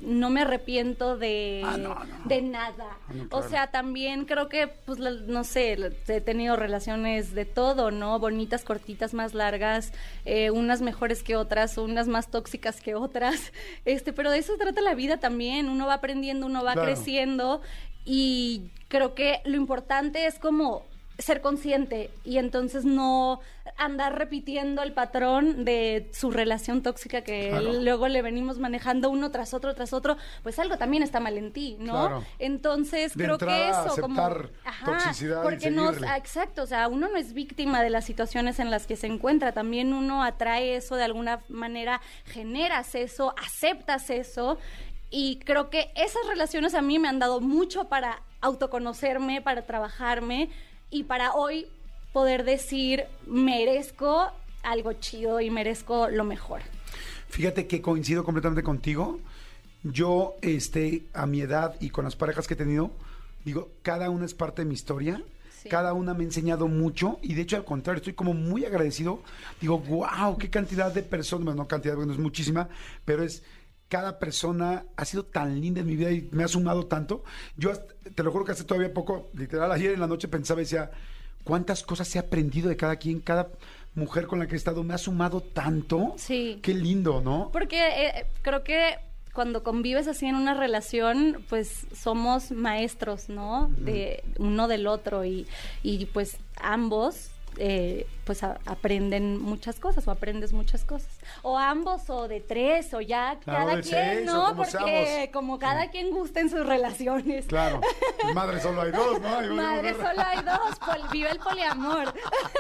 no 0.06 0.30
me 0.30 0.42
arrepiento 0.42 1.18
de, 1.18 1.62
Ah, 1.66 1.78
no, 1.78 1.96
no. 1.96 2.26
de 2.26 2.42
nada. 2.42 2.98
Ah, 3.10 3.14
O 3.32 3.42
sea, 3.44 3.68
también 3.72 4.26
creo 4.26 4.50
que, 4.50 4.68
pues, 4.68 5.00
no 5.00 5.44
sé, 5.44 5.74
he 6.08 6.22
tenido 6.22 6.56
relaciones 6.56 7.34
de 7.34 7.46
todo, 7.46 7.92
¿no? 7.92 8.20
Bonitas, 8.20 8.64
cortitas, 8.64 9.14
más 9.14 9.34
largas, 9.34 9.94
eh, 10.26 10.52
unas 10.52 10.82
mejores 10.82 11.24
que 11.24 11.36
otras, 11.36 11.78
unas 11.78 12.08
más 12.08 12.30
tóxicas 12.30 12.82
que 12.82 12.96
otras. 12.96 13.52
Este, 13.86 14.14
pero 14.14 14.32
de 14.32 14.38
eso 14.40 14.54
trata 14.58 14.82
la 14.82 14.94
vida 14.96 15.18
también. 15.18 15.70
Uno 15.70 15.88
va 15.88 15.96
aprendiendo, 15.96 16.46
uno 16.46 16.64
va 16.64 16.74
Claro. 16.74 16.88
creciendo 16.88 17.62
y 18.06 18.64
creo 18.88 19.14
que 19.16 19.42
lo 19.46 19.56
importante 19.58 20.26
es 20.26 20.40
como 20.40 20.86
ser 21.20 21.42
consciente 21.42 22.10
y 22.24 22.38
entonces 22.40 22.86
no 22.86 23.40
andar 23.78 24.18
repitiendo 24.18 24.82
el 24.82 24.94
patrón 24.94 25.64
de 25.64 26.10
su 26.12 26.32
relación 26.32 26.82
tóxica 26.82 27.22
que 27.22 27.50
Claro. 27.50 27.74
luego 27.82 28.08
le 28.08 28.22
venimos 28.22 28.58
manejando 28.60 29.10
uno 29.10 29.30
tras 29.32 29.54
otro 29.54 29.74
tras 29.76 29.94
otro, 29.94 30.18
pues 30.42 30.58
algo 30.60 30.78
también 30.78 31.04
está 31.04 31.20
mal 31.20 31.38
en 31.38 31.52
ti, 31.54 31.78
¿no? 31.80 31.94
Claro. 31.94 32.26
Entonces 32.40 33.16
De 33.16 33.26
creo 33.26 33.38
que 33.38 33.70
eso 33.70 33.96
como 34.02 34.20
aceptar 34.22 34.50
toxicidad 34.86 35.42
y 35.42 35.44
porque 35.44 35.72
no, 35.72 35.92
exacto, 35.92 36.64
o 36.64 36.68
sea, 36.68 36.88
uno 36.88 37.08
no 37.10 37.18
es 37.18 37.34
víctima 37.34 37.82
de 37.84 37.90
las 37.92 38.06
situaciones 38.06 38.60
en 38.60 38.72
las 38.72 38.88
que 38.88 38.96
se 38.96 39.08
encuentra, 39.08 39.52
también 39.52 39.94
uno 39.94 40.24
atrae 40.24 40.76
eso 40.76 40.96
de 40.96 41.04
alguna 41.04 41.42
manera, 41.48 42.02
generas 42.26 42.96
eso, 42.96 43.34
aceptas 43.44 44.10
eso 44.10 44.58
y 45.10 45.38
creo 45.46 45.70
que 45.70 45.92
esas 45.96 46.26
relaciones 46.28 46.74
a 46.74 46.82
mí 46.82 46.98
me 46.98 47.08
han 47.08 47.20
dado 47.20 47.40
mucho 47.40 47.86
para 47.88 48.22
autoconocerme, 48.42 49.42
para 49.42 49.62
trabajarme 49.62 50.50
y 50.94 51.04
para 51.04 51.34
hoy 51.34 51.66
poder 52.14 52.46
decir 52.46 53.06
merezco 53.26 54.32
algo 54.62 54.94
chido 54.94 55.42
y 55.42 55.50
merezco 55.50 56.08
lo 56.10 56.24
mejor. 56.24 56.62
Fíjate 57.30 57.66
que 57.66 57.82
coincido 57.82 58.24
completamente 58.24 58.64
contigo. 58.64 59.20
Yo, 59.82 60.36
este, 60.42 61.04
a 61.14 61.26
mi 61.26 61.42
edad 61.42 61.76
y 61.82 61.90
con 61.90 62.06
las 62.06 62.16
parejas 62.16 62.48
que 62.48 62.54
he 62.54 62.58
tenido, 62.58 62.92
digo, 63.44 63.72
cada 63.82 64.10
una 64.10 64.26
es 64.26 64.36
parte 64.36 64.62
de 64.62 64.68
mi 64.68 64.76
historia. 64.76 65.22
Sí. 65.62 65.68
Cada 65.68 65.94
una 65.94 66.14
me 66.14 66.24
ha 66.24 66.28
enseñado 66.28 66.68
mucho 66.68 67.20
y 67.22 67.34
de 67.34 67.42
hecho 67.42 67.56
al 67.56 67.66
contrario, 67.66 67.98
estoy 67.98 68.14
como 68.14 68.34
muy 68.34 68.64
agradecido. 68.64 69.22
Digo, 69.60 69.80
wow, 69.80 70.38
qué 70.38 70.50
cantidad 70.50 70.94
de 70.94 71.02
personas, 71.02 71.46
bueno, 71.46 71.64
no 71.64 71.68
cantidad, 71.68 71.96
bueno, 71.96 72.14
es 72.14 72.20
muchísima, 72.20 72.70
pero 73.04 73.24
es 73.24 73.44
cada 73.94 74.18
persona 74.18 74.86
ha 74.96 75.06
sido 75.06 75.24
tan 75.24 75.62
linda 75.62 75.82
en 75.82 75.86
mi 75.86 75.96
vida 75.96 76.10
y 76.10 76.28
me 76.32 76.44
ha 76.44 76.48
sumado 76.48 76.88
tanto. 76.88 77.24
Yo 77.58 77.70
hasta- 77.72 77.94
te 78.16 78.24
lo 78.24 78.32
juro 78.32 78.44
que 78.44 78.54
hace 78.54 78.64
todavía 78.64 78.92
poco, 78.92 79.30
literal, 79.36 79.72
ayer 79.72 79.92
en 79.94 80.00
la 80.00 80.08
noche 80.08 80.28
pensaba 80.28 80.62
y 80.62 80.64
decía, 80.64 80.90
cuántas 81.44 81.84
cosas 81.84 82.16
he 82.16 82.18
aprendido 82.18 82.70
de 82.70 82.76
cada 82.76 82.96
quien, 82.96 83.20
cada 83.20 83.50
mujer 83.94 84.26
con 84.26 84.40
la 84.40 84.48
que 84.48 84.56
he 84.56 84.58
estado 84.58 84.84
me 84.84 84.96
ha 84.96 84.98
sumado 84.98 85.42
tanto. 85.42 86.16
Sí. 86.18 86.58
Qué 86.64 86.74
lindo, 86.74 87.22
¿no? 87.22 87.50
Porque 87.54 87.78
eh, 88.08 88.26
creo 88.42 88.64
que 88.64 88.96
cuando 89.32 89.62
convives 89.62 90.08
así 90.08 90.26
en 90.26 90.36
una 90.38 90.56
relación, 90.56 91.46
pues 91.48 91.86
somos 91.96 92.50
maestros, 92.52 93.30
¿no? 93.30 93.70
De 93.78 94.24
uno 94.40 94.68
del 94.68 94.88
otro 94.88 95.24
y, 95.24 95.46
y 95.84 96.08
pues 96.08 96.38
ambos 96.60 97.30
eh, 97.58 98.08
pues 98.26 98.44
a- 98.44 98.60
aprenden 98.66 99.40
muchas 99.42 99.80
cosas 99.80 100.08
o 100.08 100.12
aprendes 100.12 100.54
muchas 100.54 100.84
cosas. 100.86 101.10
O 101.42 101.58
ambos 101.58 102.10
o 102.10 102.28
de 102.28 102.40
tres 102.40 102.94
o 102.94 103.02
ya 103.02 103.38
Claro, 103.44 103.68
cada 103.68 103.82
quien, 103.82 103.94
seis, 104.16 104.26
¿no? 104.26 104.44
como 104.50 104.56
Porque 104.64 104.72
seamos. 105.06 105.30
como 105.34 105.60
cada 105.60 105.90
quien 105.92 106.12
gusta 106.12 106.40
en 106.40 106.50
sus 106.50 106.66
relaciones. 106.66 107.46
Claro. 107.46 107.82
Madre 108.34 108.60
solo 108.62 108.82
hay 108.82 108.92
dos, 108.92 109.20
¿no? 109.22 109.56
Madre, 109.56 109.94
solo 109.94 110.22
hay 110.26 110.44
dos, 110.44 110.80
pol- 110.80 111.10
vive 111.12 111.30
el 111.32 111.40
poliamor. 111.40 112.14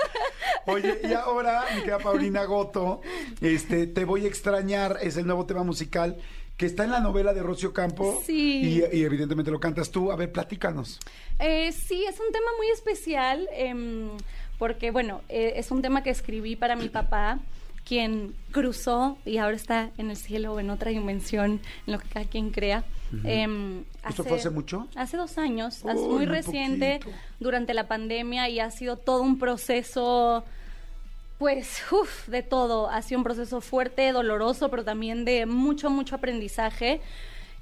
Oye, 0.65 0.99
y 1.03 1.13
ahora, 1.13 1.65
mi 1.73 1.79
querida 1.81 1.99
Paulina 1.99 2.43
Goto, 2.45 3.01
este, 3.41 3.87
Te 3.87 4.05
voy 4.05 4.25
a 4.25 4.27
extrañar, 4.27 4.97
es 5.01 5.17
el 5.17 5.25
nuevo 5.25 5.45
tema 5.45 5.63
musical 5.63 6.17
que 6.57 6.67
está 6.67 6.83
en 6.83 6.91
la 6.91 6.99
novela 6.99 7.33
de 7.33 7.41
Rocio 7.41 7.73
Campo. 7.73 8.21
Sí. 8.25 8.83
Y, 8.91 8.97
y 8.97 9.03
evidentemente 9.03 9.49
lo 9.49 9.59
cantas 9.59 9.89
tú. 9.89 10.11
A 10.11 10.15
ver, 10.15 10.31
platícanos. 10.31 10.99
Eh, 11.39 11.71
sí, 11.71 12.05
es 12.05 12.19
un 12.19 12.31
tema 12.31 12.45
muy 12.57 12.67
especial 12.69 13.49
em, 13.53 14.11
porque, 14.63 14.91
bueno, 14.91 15.19
eh, 15.27 15.55
es 15.57 15.71
un 15.71 15.81
tema 15.81 16.03
que 16.03 16.09
escribí 16.09 16.55
para 16.55 16.77
mi 16.77 16.87
papá, 16.87 17.39
quien 17.83 18.33
cruzó 18.53 19.17
y 19.25 19.35
ahora 19.35 19.57
está 19.57 19.89
en 19.97 20.09
el 20.09 20.15
cielo 20.15 20.53
o 20.53 20.59
en 20.61 20.69
otra 20.69 20.89
dimensión, 20.89 21.59
en 21.85 21.91
lo 21.91 21.99
que 21.99 22.07
cada 22.07 22.25
quien 22.25 22.49
crea. 22.49 22.85
Em, 23.25 23.83
¿Esto 24.07 24.23
fue 24.23 24.37
hace 24.37 24.49
mucho? 24.51 24.87
Hace 24.95 25.17
dos 25.17 25.37
años, 25.37 25.81
Uy, 25.83 25.91
es 25.91 25.99
muy 25.99 26.25
reciente, 26.25 26.99
poquito. 26.99 27.17
durante 27.41 27.73
la 27.73 27.89
pandemia 27.89 28.47
y 28.47 28.61
ha 28.61 28.71
sido 28.71 28.95
todo 28.95 29.21
un 29.21 29.37
proceso 29.37 30.45
pues, 31.39 31.83
uf, 31.91 32.29
de 32.29 32.41
todo. 32.41 32.89
Ha 32.89 33.01
sido 33.01 33.17
un 33.17 33.25
proceso 33.25 33.59
fuerte, 33.59 34.13
doloroso, 34.13 34.69
pero 34.69 34.85
también 34.85 35.25
de 35.25 35.45
mucho, 35.45 35.89
mucho 35.89 36.15
aprendizaje. 36.15 37.01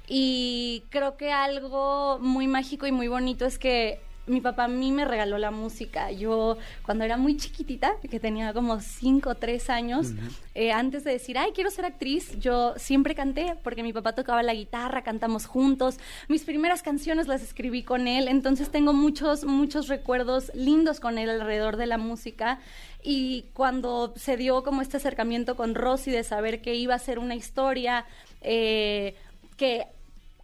Y 0.06 0.84
creo 0.90 1.16
que 1.16 1.32
algo 1.32 2.20
muy 2.20 2.46
mágico 2.46 2.86
y 2.86 2.92
muy 2.92 3.08
bonito 3.08 3.44
es 3.44 3.58
que 3.58 3.98
mi 4.26 4.40
papá 4.40 4.64
a 4.64 4.68
mí 4.68 4.92
me 4.92 5.04
regaló 5.04 5.38
la 5.38 5.50
música. 5.50 6.10
Yo, 6.12 6.56
cuando 6.84 7.04
era 7.04 7.16
muy 7.16 7.36
chiquitita, 7.36 7.96
que 8.08 8.20
tenía 8.20 8.52
como 8.52 8.80
5 8.80 9.30
o 9.30 9.34
3 9.34 9.70
años, 9.70 10.12
eh, 10.54 10.70
antes 10.70 11.04
de 11.04 11.12
decir, 11.12 11.38
ay, 11.38 11.50
quiero 11.54 11.70
ser 11.70 11.84
actriz, 11.84 12.38
yo 12.38 12.74
siempre 12.76 13.14
canté, 13.14 13.56
porque 13.62 13.82
mi 13.82 13.92
papá 13.92 14.14
tocaba 14.14 14.42
la 14.42 14.54
guitarra, 14.54 15.02
cantamos 15.02 15.46
juntos. 15.46 15.98
Mis 16.28 16.44
primeras 16.44 16.82
canciones 16.82 17.26
las 17.26 17.42
escribí 17.42 17.82
con 17.82 18.06
él, 18.06 18.28
entonces 18.28 18.70
tengo 18.70 18.92
muchos, 18.92 19.44
muchos 19.44 19.88
recuerdos 19.88 20.52
lindos 20.54 21.00
con 21.00 21.18
él 21.18 21.28
alrededor 21.28 21.76
de 21.76 21.86
la 21.86 21.98
música. 21.98 22.60
Y 23.02 23.46
cuando 23.54 24.14
se 24.16 24.36
dio 24.36 24.62
como 24.62 24.82
este 24.82 24.98
acercamiento 24.98 25.56
con 25.56 25.74
Rosy 25.74 26.12
de 26.12 26.22
saber 26.22 26.62
que 26.62 26.74
iba 26.76 26.94
a 26.94 26.98
ser 27.00 27.18
una 27.18 27.34
historia 27.34 28.06
eh, 28.40 29.16
que 29.56 29.86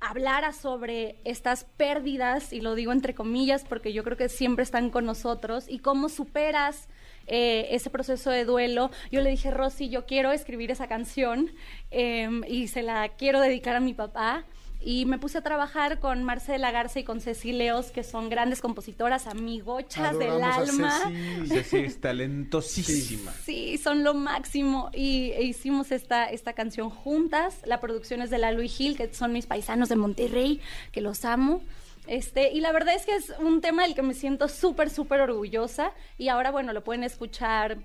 hablara 0.01 0.53
sobre 0.53 1.17
estas 1.25 1.65
pérdidas, 1.65 2.53
y 2.53 2.61
lo 2.61 2.75
digo 2.75 2.93
entre 2.93 3.15
comillas 3.15 3.65
porque 3.65 3.93
yo 3.93 4.05
creo 4.05 4.17
que 4.17 4.29
siempre 4.29 4.63
están 4.63 4.91
con 4.91 5.05
nosotros, 5.05 5.67
y 5.69 5.81
cómo 5.81 6.09
superas 6.09 6.89
eh, 7.27 7.69
ese 7.73 7.91
proceso 7.91 8.31
de 8.31 8.45
duelo. 8.45 8.91
Yo 9.13 9.21
le 9.21 9.31
dije, 9.31 9.51
Rosy, 9.51 9.91
yo 9.91 10.07
quiero 10.07 10.33
escribir 10.33 10.71
esa 10.71 10.89
canción 10.89 11.51
em, 11.91 12.43
y 12.49 12.69
se 12.69 12.83
la 12.83 13.11
quiero 13.11 13.41
dedicar 13.41 13.77
a 13.77 13.81
mi 13.81 13.93
papá. 13.93 14.45
Y 14.81 15.07
me 15.07 15.19
puse 15.19 15.39
a 15.39 15.41
trabajar 15.43 15.99
con 15.99 16.23
Marce 16.23 16.53
de 16.53 16.59
la 16.59 16.71
Garza 16.71 17.01
y 17.01 17.05
con 17.05 17.21
Ceci 17.21 17.53
Leos, 17.53 17.91
que 17.91 18.05
son 18.05 18.29
grandes 18.31 18.61
compositoras, 18.61 19.27
amigochas 19.27 20.17
del 20.19 20.31
Adoramos 20.31 20.57
a 20.59 20.61
alma. 20.61 21.01
Ceci. 21.43 21.49
Ceci 21.49 21.77
es 21.79 22.01
talentosísima. 22.01 23.33
Sí, 23.45 23.77
son 23.79 24.05
lo 24.05 24.15
máximo. 24.15 24.91
Y 24.95 25.33
e 25.33 25.43
hicimos 25.43 25.91
esta, 25.91 26.27
esta 26.27 26.53
canción 26.53 26.91
juntas. 26.91 27.57
La 27.65 27.81
producción 27.81 28.23
es 28.23 28.31
de 28.31 28.39
Lalo 28.39 28.63
y 28.63 28.69
Gil, 28.69 28.97
que 28.97 29.13
son 29.13 29.33
mis 29.33 29.47
paisanos 29.47 29.89
de 29.89 29.97
Monterrey, 29.97 30.61
que 30.93 31.01
los 31.01 31.25
amo. 31.25 31.61
Este, 32.07 32.53
y 32.53 32.61
la 32.61 32.73
verdad 32.73 32.95
es 32.95 33.05
que 33.05 33.15
es 33.15 33.35
un 33.41 33.61
tema 33.61 33.83
del 33.83 33.95
que 33.95 34.03
me 34.03 34.15
siento 34.15 34.49
súper, 34.49 34.91
súper 34.91 35.21
orgullosa. 35.21 35.93
Y 36.17 36.29
ahora, 36.29 36.51
bueno, 36.51 36.73
lo 36.73 36.85
pueden 36.85 37.05
escuchar 37.05 37.79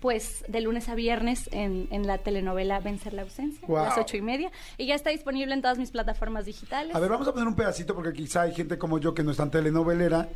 pues 0.00 0.44
de 0.48 0.60
lunes 0.60 0.88
a 0.88 0.94
viernes 0.94 1.48
en, 1.52 1.86
en 1.90 2.06
la 2.06 2.18
telenovela 2.18 2.80
Vencer 2.80 3.12
la 3.12 3.22
ausencia, 3.22 3.66
a 3.68 3.84
las 3.84 3.98
ocho 3.98 4.16
y 4.16 4.22
media. 4.22 4.50
Y 4.78 4.86
ya 4.86 4.94
está 4.94 5.10
disponible 5.10 5.52
en 5.54 5.60
todas 5.60 5.78
mis 5.78 5.90
plataformas 5.90 6.46
digitales. 6.46 6.94
A 6.94 7.00
ver, 7.00 7.10
vamos 7.10 7.28
a 7.28 7.32
poner 7.32 7.46
un 7.46 7.54
pedacito 7.54 7.94
porque 7.94 8.12
quizá 8.12 8.42
hay 8.42 8.54
gente 8.54 8.78
como 8.78 8.98
yo 8.98 9.14
que 9.14 9.22
no 9.22 9.30
es 9.30 9.36
tan 9.36 9.50
telenovelera 9.50 10.28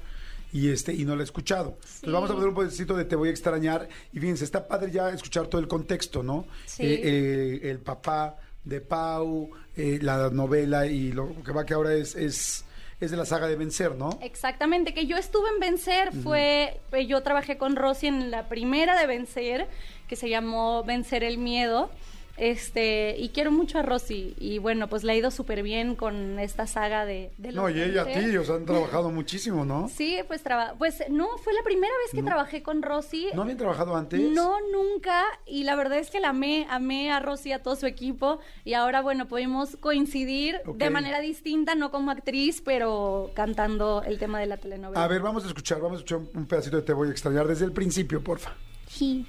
y 0.52 0.70
este 0.70 0.94
y 0.94 1.04
no 1.04 1.16
la 1.16 1.22
ha 1.22 1.24
escuchado. 1.24 1.78
Entonces 1.80 2.12
vamos 2.12 2.30
a 2.30 2.34
poner 2.34 2.48
un 2.48 2.54
pedacito 2.54 2.96
de 2.96 3.04
Te 3.04 3.16
voy 3.16 3.28
a 3.28 3.32
extrañar 3.32 3.88
y 4.12 4.20
fíjense, 4.20 4.44
está 4.44 4.68
padre 4.68 4.92
ya 4.92 5.10
escuchar 5.10 5.48
todo 5.48 5.60
el 5.60 5.66
contexto, 5.66 6.22
¿no? 6.22 6.46
Sí. 6.66 6.84
Eh, 6.84 7.00
eh, 7.02 7.70
el 7.70 7.80
papá 7.80 8.36
de 8.62 8.80
Pau, 8.80 9.50
eh, 9.76 9.98
la 10.00 10.30
novela 10.30 10.86
y 10.86 11.12
lo 11.12 11.42
que 11.42 11.52
va 11.52 11.64
que 11.64 11.74
ahora 11.74 11.94
es 11.94 12.14
es 12.14 12.64
es 13.04 13.10
de 13.10 13.16
la 13.16 13.26
saga 13.26 13.46
de 13.46 13.56
Vencer, 13.56 13.94
¿no? 13.94 14.18
Exactamente, 14.22 14.94
que 14.94 15.06
yo 15.06 15.16
estuve 15.16 15.48
en 15.48 15.60
Vencer, 15.60 16.12
fue, 16.12 16.80
eh, 16.92 17.06
yo 17.06 17.22
trabajé 17.22 17.56
con 17.58 17.76
Rosy 17.76 18.06
en 18.06 18.30
la 18.30 18.48
primera 18.48 18.98
de 18.98 19.06
Vencer, 19.06 19.68
que 20.08 20.16
se 20.16 20.28
llamó 20.28 20.84
Vencer 20.84 21.24
el 21.24 21.38
Miedo, 21.38 21.90
este, 22.36 23.16
y 23.18 23.28
quiero 23.30 23.52
mucho 23.52 23.78
a 23.78 23.82
Rosy, 23.82 24.34
y 24.38 24.58
bueno, 24.58 24.88
pues 24.88 25.04
le 25.04 25.12
ha 25.12 25.16
ido 25.16 25.30
súper 25.30 25.62
bien 25.62 25.94
con 25.94 26.38
esta 26.38 26.66
saga 26.66 27.04
de... 27.06 27.30
de 27.38 27.52
los 27.52 27.62
No, 27.62 27.70
y 27.70 27.80
ella 27.80 28.02
a 28.02 28.06
ti, 28.06 28.36
o 28.36 28.44
sea, 28.44 28.56
han 28.56 28.64
trabajado 28.66 29.10
muchísimo, 29.10 29.64
¿no? 29.64 29.88
Sí, 29.94 30.18
pues, 30.26 30.42
traba 30.42 30.74
pues 30.78 31.02
no, 31.10 31.28
fue 31.38 31.52
la 31.52 31.62
primera 31.62 31.92
vez 32.04 32.10
que 32.12 32.22
No. 32.22 32.26
trabajé 32.26 32.62
con 32.62 32.82
Rosy. 32.82 33.28
¿No 33.34 33.42
habían 33.42 33.56
trabajado 33.58 33.94
antes? 33.96 34.20
No, 34.20 34.56
nunca. 34.72 35.22
Y 35.46 35.64
la 35.64 35.76
verdad 35.76 35.98
es 35.98 36.10
que 36.10 36.20
la 36.20 36.30
amé, 36.30 36.66
amé 36.68 37.10
a 37.10 37.20
Rosy 37.20 37.50
y 37.50 37.52
a 37.52 37.62
todo 37.62 37.76
su 37.76 37.86
equipo. 37.86 38.40
Y 38.64 38.74
ahora, 38.74 39.00
bueno, 39.02 39.28
pudimos 39.28 39.76
coincidir 39.76 40.60
de 40.74 40.90
manera 40.90 41.20
distinta, 41.20 41.74
no 41.74 41.90
como 41.90 42.10
actriz, 42.10 42.60
pero 42.64 43.30
cantando 43.34 44.02
el 44.04 44.18
tema 44.18 44.40
de 44.40 44.46
la 44.46 44.56
telenovela. 44.56 45.02
A 45.04 45.08
ver, 45.08 45.20
vamos 45.22 45.44
a 45.44 45.48
escuchar, 45.48 45.80
vamos 45.80 45.98
a 45.98 46.04
escuchar 46.04 46.18
un- 46.18 46.30
un 46.34 46.46
pedacito 46.46 46.76
de 46.76 46.82
Te 46.82 46.92
voy 46.92 47.08
a 47.08 47.10
extrañar 47.12 47.46
desde 47.46 47.64
el 47.64 47.72
principio, 47.72 48.22
porfa, 48.22 48.54
Sí. 48.88 49.24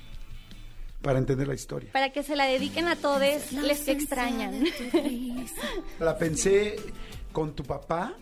Para 1.06 1.20
entender 1.20 1.48
la 1.48 1.54
historia. 1.54 1.92
Para 1.94 2.10
que 2.12 2.24
se 2.24 2.36
la 2.36 2.46
dediquen 2.46 2.88
a 2.88 2.96
todos 2.96 3.22
les 3.52 3.80
que 3.82 3.92
extrañan. 3.92 4.64
La 6.00 6.18
pensé 6.18 6.76
con 7.32 7.54
tu 7.54 7.64
papá 7.64 8.14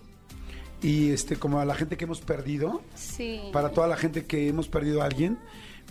y 0.82 1.12
este 1.12 1.38
como 1.38 1.60
a 1.60 1.66
la 1.66 1.76
gente 1.76 1.96
que 1.98 2.04
hemos 2.04 2.20
perdido, 2.22 2.82
Sí. 2.96 3.42
para 3.54 3.70
toda 3.70 3.88
la 3.88 3.96
gente 3.96 4.26
que 4.26 4.50
hemos 4.50 4.68
perdido 4.68 5.02
a 5.02 5.06
alguien, 5.06 5.40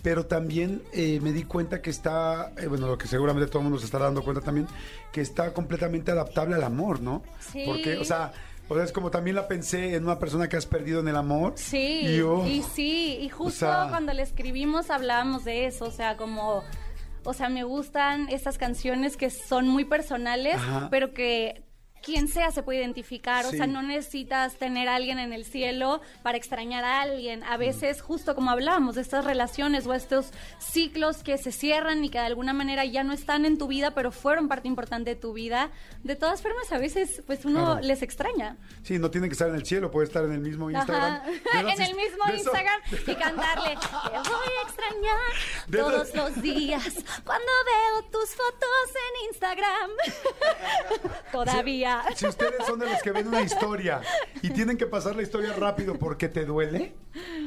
pero 0.03 0.25
también 0.27 0.83
eh, 0.91 1.19
me 1.21 1.31
di 1.31 1.43
cuenta 1.43 1.81
que 1.81 1.89
está, 1.89 2.51
eh, 2.57 2.67
bueno, 2.67 2.87
lo 2.87 2.97
que 2.97 3.07
seguramente 3.07 3.47
todo 3.47 3.59
el 3.59 3.63
mundo 3.63 3.79
se 3.79 3.85
estará 3.85 4.05
dando 4.05 4.21
cuenta 4.23 4.41
también, 4.41 4.67
que 5.11 5.21
está 5.21 5.51
completamente 5.53 6.11
adaptable 6.11 6.55
al 6.55 6.63
amor, 6.63 7.01
¿no? 7.01 7.23
Sí. 7.51 7.63
Porque, 7.65 7.97
o 7.97 8.03
sea, 8.05 8.33
o 8.69 8.75
sea, 8.75 8.83
es 8.83 8.91
como 8.91 9.09
también 9.11 9.35
la 9.35 9.47
pensé 9.47 9.95
en 9.95 10.03
una 10.03 10.19
persona 10.19 10.47
que 10.47 10.57
has 10.57 10.65
perdido 10.65 10.99
en 10.99 11.07
el 11.07 11.15
amor. 11.15 11.53
Sí, 11.55 12.01
Y, 12.05 12.21
oh, 12.21 12.45
y 12.45 12.61
sí, 12.75 13.17
y 13.21 13.29
justo 13.29 13.59
sea- 13.65 13.87
cuando 13.89 14.13
le 14.13 14.21
escribimos 14.21 14.89
hablábamos 14.89 15.43
de 15.45 15.65
eso, 15.65 15.85
o 15.85 15.91
sea, 15.91 16.17
como, 16.17 16.63
o 17.23 17.33
sea, 17.33 17.49
me 17.49 17.63
gustan 17.63 18.27
estas 18.29 18.57
canciones 18.57 19.17
que 19.17 19.29
son 19.29 19.67
muy 19.67 19.85
personales, 19.85 20.55
Ajá. 20.55 20.87
pero 20.91 21.13
que 21.13 21.62
quien 22.03 22.27
sea 22.27 22.51
se 22.51 22.63
puede 22.63 22.79
identificar, 22.79 23.45
o 23.45 23.49
sea, 23.51 23.65
no 23.65 23.81
necesitas 23.81 24.55
tener 24.55 24.89
a 24.89 24.95
alguien 24.95 25.19
en 25.19 25.31
el 25.31 25.45
cielo 25.45 26.01
para 26.21 26.37
extrañar 26.37 26.83
a 26.83 27.01
alguien. 27.01 27.43
A 27.45 27.55
veces, 27.57 28.01
justo 28.01 28.35
como 28.35 28.51
hablábamos 28.51 28.95
de 28.95 29.01
estas 29.01 29.23
relaciones 29.23 29.87
o 29.87 29.93
estos 29.93 30.31
ciclos 30.59 31.23
que 31.23 31.37
se 31.37 31.51
cierran 31.51 32.03
y 32.03 32.09
que 32.09 32.19
de 32.19 32.25
alguna 32.25 32.51
manera 32.53 32.83
ya 32.85 33.03
no 33.03 33.13
están 33.13 33.45
en 33.45 33.57
tu 33.57 33.67
vida, 33.67 33.91
pero 33.91 34.11
fueron 34.11 34.47
parte 34.49 34.67
importante 34.67 35.11
de 35.11 35.15
tu 35.15 35.31
vida, 35.33 35.71
de 36.03 36.15
todas 36.15 36.41
formas, 36.41 36.71
a 36.71 36.77
veces, 36.77 37.23
pues 37.25 37.45
uno 37.45 37.63
Claro. 37.65 37.81
les 37.81 38.01
extraña. 38.01 38.57
Sí, 38.83 38.99
no 38.99 39.09
tiene 39.09 39.27
que 39.29 39.33
estar 39.33 39.47
en 39.47 39.55
el 39.55 39.65
cielo, 39.65 39.89
puede 39.89 40.07
estar 40.07 40.25
en 40.25 40.33
el 40.33 40.39
mismo 40.41 40.69
Instagram. 40.69 41.21
En 41.53 41.81
el 41.81 41.95
mismo 41.95 42.25
eso- 42.27 42.35
Instagram 42.35 42.81
y 42.91 43.15
cantarle 43.15 43.77
te 43.77 43.87
voy 44.09 44.53
a 44.59 44.67
extrañar 44.67 45.33
De 45.67 45.77
todos 45.77 46.09
esas- 46.09 46.15
los 46.15 46.41
días 46.41 46.93
cuando 47.23 47.51
veo 47.65 48.09
tus 48.11 48.29
fotos 48.31 48.89
en 48.95 49.27
Instagram 49.29 49.91
todavía 51.31 51.92
Si 52.15 52.25
ustedes 52.27 52.65
son 52.65 52.79
de 52.79 52.89
los 52.89 53.01
que 53.01 53.11
ven 53.11 53.27
una 53.27 53.41
historia 53.41 54.01
y 54.41 54.49
tienen 54.49 54.77
que 54.77 54.85
pasar 54.85 55.15
la 55.15 55.21
historia 55.23 55.53
rápido 55.53 55.97
porque 55.97 56.29
te 56.29 56.45
duele, 56.45 56.93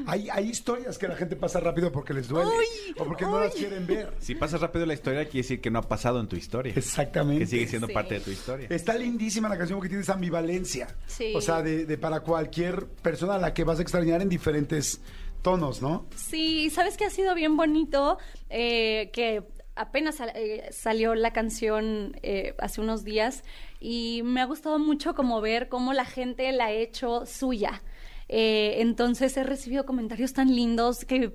hay, 0.06 0.28
hay 0.30 0.48
historias 0.48 0.98
que 0.98 1.08
la 1.08 1.16
gente 1.16 1.36
pasa 1.36 1.60
rápido 1.60 1.90
porque 1.92 2.14
les 2.14 2.28
duele 2.28 2.50
Uy, 2.50 2.94
o 2.98 3.04
porque 3.04 3.24
no 3.24 3.40
las 3.40 3.54
quieren 3.54 3.86
ver. 3.86 4.12
Si 4.20 4.34
pasas 4.34 4.60
rápido 4.60 4.86
la 4.86 4.94
historia, 4.94 5.24
quiere 5.24 5.38
decir 5.38 5.60
que 5.60 5.70
no 5.70 5.78
ha 5.80 5.82
pasado 5.82 6.20
en 6.20 6.28
tu 6.28 6.36
historia. 6.36 6.72
Exactamente. 6.76 7.44
Que 7.44 7.50
sigue 7.50 7.66
siendo 7.68 7.86
Sí. 7.88 7.92
parte 7.92 8.14
de 8.14 8.20
tu 8.20 8.30
historia. 8.30 8.66
Está 8.70 8.94
lindísima 8.96 9.48
la 9.48 9.56
canción 9.58 9.78
porque 9.78 9.88
tiene 9.88 10.02
esa 10.02 10.14
ambivalencia. 10.14 10.88
Sí. 11.06 11.32
O 11.34 11.40
sea, 11.40 11.62
de, 11.62 11.84
de 11.86 11.98
para 11.98 12.20
cualquier 12.20 12.86
persona 12.86 13.34
a 13.34 13.38
la 13.38 13.54
que 13.54 13.64
vas 13.64 13.78
a 13.78 13.82
extrañar 13.82 14.22
en 14.22 14.28
diferentes 14.28 15.00
tonos, 15.42 15.80
¿no? 15.82 16.06
Sí, 16.16 16.70
sabes 16.70 16.96
que 16.96 17.04
ha 17.04 17.10
sido 17.10 17.34
bien 17.34 17.56
bonito 17.56 18.18
Eh, 18.48 19.10
que 19.12 19.42
apenas 19.76 20.20
eh, 20.34 20.68
salió 20.72 21.14
la 21.14 21.32
canción 21.32 22.16
eh, 22.22 22.54
hace 22.58 22.80
unos 22.80 23.04
días 23.04 23.44
y 23.78 24.22
me 24.24 24.40
ha 24.40 24.46
gustado 24.46 24.78
mucho 24.78 25.14
como 25.14 25.40
ver 25.40 25.68
cómo 25.68 25.92
la 25.92 26.04
gente 26.04 26.50
la 26.52 26.66
ha 26.66 26.72
hecho 26.72 27.26
suya. 27.26 27.82
Eh, 28.28 28.76
entonces 28.78 29.36
he 29.36 29.44
recibido 29.44 29.86
comentarios 29.86 30.32
tan 30.32 30.54
lindos 30.54 31.04
que 31.04 31.32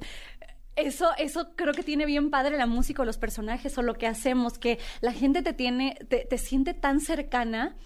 eso, 0.75 1.11
eso 1.17 1.55
creo 1.55 1.73
que 1.73 1.83
tiene 1.83 2.05
bien 2.05 2.29
padre 2.29 2.57
la 2.57 2.65
música 2.65 3.03
o 3.03 3.05
los 3.05 3.17
personajes 3.17 3.77
o 3.77 3.81
lo 3.81 3.93
que 3.93 4.07
hacemos, 4.07 4.57
que 4.57 4.79
la 4.99 5.13
gente 5.13 5.41
te 5.41 5.53
tiene, 5.53 5.97
te, 6.09 6.25
te 6.25 6.37
siente 6.37 6.73
tan 6.73 6.99
cercana 6.99 7.77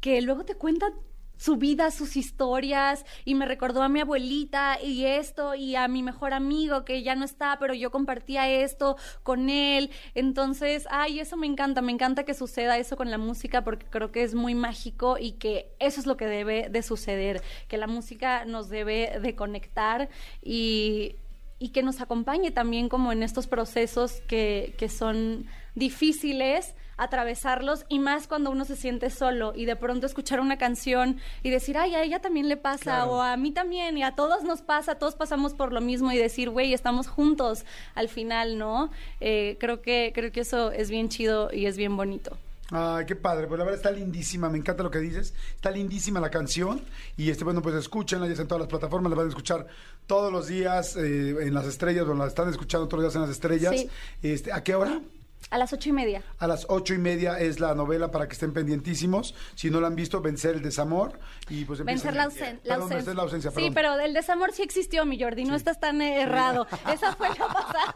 que 0.00 0.20
luego 0.20 0.44
te 0.44 0.56
cuentan 0.56 0.92
su 1.40 1.56
vida, 1.56 1.90
sus 1.90 2.18
historias, 2.18 3.06
y 3.24 3.34
me 3.34 3.46
recordó 3.46 3.82
a 3.82 3.88
mi 3.88 4.00
abuelita 4.00 4.78
y 4.82 5.06
esto, 5.06 5.54
y 5.54 5.74
a 5.74 5.88
mi 5.88 6.02
mejor 6.02 6.34
amigo 6.34 6.84
que 6.84 7.02
ya 7.02 7.14
no 7.14 7.24
está, 7.24 7.56
pero 7.58 7.72
yo 7.72 7.90
compartía 7.90 8.46
esto 8.50 8.98
con 9.22 9.48
él. 9.48 9.90
Entonces, 10.14 10.86
ay, 10.90 11.18
eso 11.18 11.38
me 11.38 11.46
encanta, 11.46 11.80
me 11.80 11.92
encanta 11.92 12.24
que 12.24 12.34
suceda 12.34 12.76
eso 12.76 12.94
con 12.94 13.10
la 13.10 13.16
música 13.16 13.64
porque 13.64 13.86
creo 13.86 14.12
que 14.12 14.22
es 14.22 14.34
muy 14.34 14.54
mágico 14.54 15.16
y 15.18 15.32
que 15.32 15.72
eso 15.78 16.00
es 16.00 16.06
lo 16.06 16.18
que 16.18 16.26
debe 16.26 16.68
de 16.68 16.82
suceder, 16.82 17.40
que 17.68 17.78
la 17.78 17.86
música 17.86 18.44
nos 18.44 18.68
debe 18.68 19.18
de 19.22 19.34
conectar 19.34 20.10
y, 20.42 21.16
y 21.58 21.70
que 21.70 21.82
nos 21.82 22.02
acompañe 22.02 22.50
también 22.50 22.90
como 22.90 23.12
en 23.12 23.22
estos 23.22 23.46
procesos 23.46 24.20
que, 24.28 24.74
que 24.76 24.90
son 24.90 25.46
difíciles 25.74 26.74
atravesarlos 26.96 27.86
y 27.88 27.98
más 27.98 28.26
cuando 28.26 28.50
uno 28.50 28.66
se 28.66 28.76
siente 28.76 29.08
solo 29.08 29.54
y 29.56 29.64
de 29.64 29.74
pronto 29.74 30.06
escuchar 30.06 30.38
una 30.38 30.58
canción 30.58 31.16
y 31.42 31.48
decir, 31.48 31.78
ay, 31.78 31.94
a 31.94 32.02
ella 32.02 32.20
también 32.20 32.46
le 32.48 32.58
pasa 32.58 32.80
Claro. 32.84 33.12
o 33.12 33.22
a 33.22 33.36
mí 33.38 33.52
también 33.52 33.96
y 33.96 34.02
a 34.02 34.14
todos 34.14 34.42
nos 34.44 34.60
pasa, 34.60 34.96
todos 34.96 35.14
pasamos 35.14 35.54
por 35.54 35.72
lo 35.72 35.80
mismo 35.80 36.12
y 36.12 36.18
decir, 36.18 36.50
güey, 36.50 36.74
estamos 36.74 37.08
juntos 37.08 37.64
al 37.94 38.10
final, 38.10 38.58
¿no? 38.58 38.90
Eh, 39.20 39.56
creo 39.58 39.80
que 39.80 40.12
creo 40.14 40.30
que 40.30 40.40
eso 40.40 40.72
es 40.72 40.90
bien 40.90 41.08
chido 41.08 41.50
y 41.52 41.64
es 41.64 41.78
bien 41.78 41.96
bonito. 41.96 42.36
Ay, 42.72 43.04
qué 43.06 43.16
padre. 43.16 43.46
Pues 43.48 43.58
la 43.58 43.64
verdad 43.64 43.78
está 43.80 43.90
lindísima. 43.90 44.48
Me 44.48 44.58
encanta 44.58 44.84
lo 44.84 44.92
que 44.92 45.00
dices. 45.00 45.34
Está 45.56 45.72
lindísima 45.72 46.20
la 46.20 46.30
canción. 46.30 46.80
Y 47.16 47.28
este, 47.28 47.42
bueno, 47.42 47.62
pues 47.62 47.74
escúchenla. 47.74 48.26
Ya 48.26 48.32
está 48.32 48.42
en 48.42 48.48
todas 48.48 48.60
las 48.60 48.68
plataformas. 48.68 49.10
La 49.10 49.16
van 49.16 49.26
a 49.26 49.28
escuchar 49.28 49.66
todos 50.06 50.30
los 50.32 50.46
días 50.46 50.94
eh, 50.96 51.30
en 51.40 51.52
las 51.52 51.66
estrellas. 51.66 52.06
Bueno, 52.06 52.22
la 52.22 52.28
están 52.28 52.48
escuchando 52.48 52.86
todos 52.86 53.02
los 53.02 53.12
días 53.12 53.16
en 53.16 53.22
las 53.22 53.30
estrellas. 53.32 53.74
Sí. 53.76 53.90
Este, 54.22 54.52
¿A 54.52 54.62
qué 54.62 54.76
hora? 54.76 55.00
A 55.50 55.58
las 55.58 55.72
ocho 55.72 55.88
y 55.88 55.92
media. 55.92 56.22
A 56.38 56.46
las 56.46 56.66
ocho 56.68 56.94
y 56.94 56.98
media 56.98 57.38
es 57.40 57.58
la 57.58 57.74
novela 57.74 58.10
para 58.12 58.28
que 58.28 58.34
estén 58.34 58.52
pendientísimos. 58.52 59.34
Si 59.56 59.68
no 59.70 59.80
la 59.80 59.88
han 59.88 59.96
visto, 59.96 60.20
Vencer 60.20 60.54
el 60.54 60.62
Desamor. 60.62 61.18
Y 61.48 61.64
pues 61.64 61.84
Vencer 61.84 62.14
la, 62.14 62.26
ausen- 62.28 62.60
la 62.62 62.76
Perdón, 62.76 62.82
ausencia. 62.82 62.96
Vencer 62.96 63.14
la 63.16 63.22
ausencia. 63.22 63.50
Sí, 63.50 63.70
pero 63.74 63.98
el 63.98 64.14
desamor 64.14 64.52
sí 64.52 64.62
existió, 64.62 65.04
mi 65.04 65.20
Jordi, 65.20 65.44
no 65.44 65.56
estás 65.56 65.80
tan 65.80 66.00
errado. 66.02 66.66
Esa 66.92 67.16
fue 67.16 67.28
la 67.30 67.48
pasada. 67.48 67.94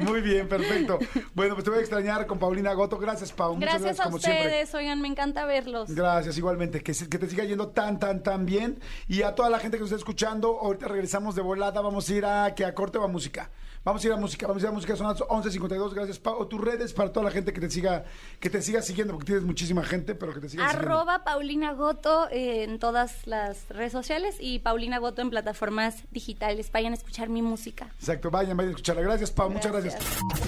Muy 0.00 0.20
bien, 0.20 0.48
perfecto. 0.48 0.98
Bueno, 1.34 1.54
pues 1.54 1.64
te 1.64 1.70
voy 1.70 1.78
a 1.78 1.82
extrañar 1.82 2.26
con 2.26 2.38
Paulina 2.38 2.72
Goto. 2.72 2.98
Gracias, 2.98 3.32
Pau. 3.32 3.54
Muchas 3.54 3.60
Gracias 3.60 3.82
gracias 3.82 4.00
a 4.00 4.04
como 4.04 4.18
siempre. 4.18 4.46
ustedes, 4.46 4.74
oigan, 4.74 5.00
me 5.00 5.08
encanta 5.08 5.44
verlos. 5.44 5.90
Gracias, 5.94 6.38
igualmente. 6.38 6.82
Que, 6.82 6.92
te 6.94 7.28
siga 7.28 7.44
yendo 7.44 7.68
tan, 7.68 7.98
tan, 7.98 8.22
tan 8.22 8.46
bien. 8.46 8.80
Y 9.08 9.22
a 9.22 9.34
toda 9.34 9.50
la 9.50 9.58
gente 9.58 9.76
que 9.76 9.82
nos 9.82 9.90
está 9.90 9.98
escuchando, 9.98 10.58
ahorita 10.60 10.88
regresamos 10.88 11.34
de 11.34 11.42
volada. 11.42 11.80
Vamos 11.80 12.08
a 12.08 12.14
ir 12.14 12.24
a 12.24 12.54
que 12.54 12.64
a 12.64 12.74
corte 12.74 12.98
va 12.98 13.06
música. 13.08 13.50
Vamos 13.82 14.04
a 14.04 14.06
ir 14.08 14.12
a 14.12 14.16
música, 14.16 14.46
vamos 14.46 14.62
a 14.62 14.66
ir 14.66 14.68
a 14.70 14.72
música. 14.72 14.94
Son 14.96 15.06
las 15.06 15.20
11.52. 15.50 15.94
Gracias, 15.94 16.18
Pau. 16.18 16.46
Tus 16.46 16.60
redes 16.60 16.92
para 16.92 17.12
toda 17.12 17.24
la 17.24 17.30
gente 17.30 17.52
que 17.52 17.60
te 17.60 17.70
siga, 17.70 18.04
que 18.38 18.50
te 18.50 18.62
siga 18.62 18.82
siguiendo, 18.82 19.14
porque 19.14 19.26
tienes 19.26 19.44
muchísima 19.44 19.84
gente, 19.84 20.14
pero 20.14 20.32
que 20.32 20.40
te 20.40 20.48
siga 20.48 20.68
siguiendo. 20.68 20.92
Arroba 20.92 21.24
Paulina 21.24 21.72
Goto 21.72 22.28
eh, 22.30 22.64
en 22.64 22.78
todas 22.78 23.26
las 23.26 23.68
redes 23.68 23.92
sociales 23.92 24.36
y 24.40 24.60
Paulina 24.60 24.98
Goto 24.98 25.22
en 25.22 25.30
plataformas 25.30 26.04
digitales. 26.10 26.70
Vayan 26.72 26.92
a 26.92 26.96
escuchar 26.96 27.28
mi 27.28 27.42
música. 27.42 27.88
Exacto, 27.98 28.30
vayan, 28.30 28.56
vayan 28.56 28.70
a 28.70 28.72
escucharla. 28.72 29.02
Gracias, 29.02 29.30
Pau. 29.30 29.50
Muchas 29.50 29.72
gracias. 29.72 29.96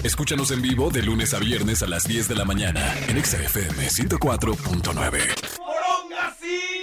Escúchanos 0.03 0.51
en 0.51 0.61
vivo 0.61 0.89
de 0.89 1.03
lunes 1.03 1.33
a 1.33 1.39
viernes 1.39 1.83
a 1.83 1.87
las 1.87 2.07
10 2.07 2.27
de 2.27 2.35
la 2.35 2.45
mañana 2.45 2.93
en 3.07 3.17
Exa 3.17 3.37
FM 3.37 3.87
104.9. 3.87 6.82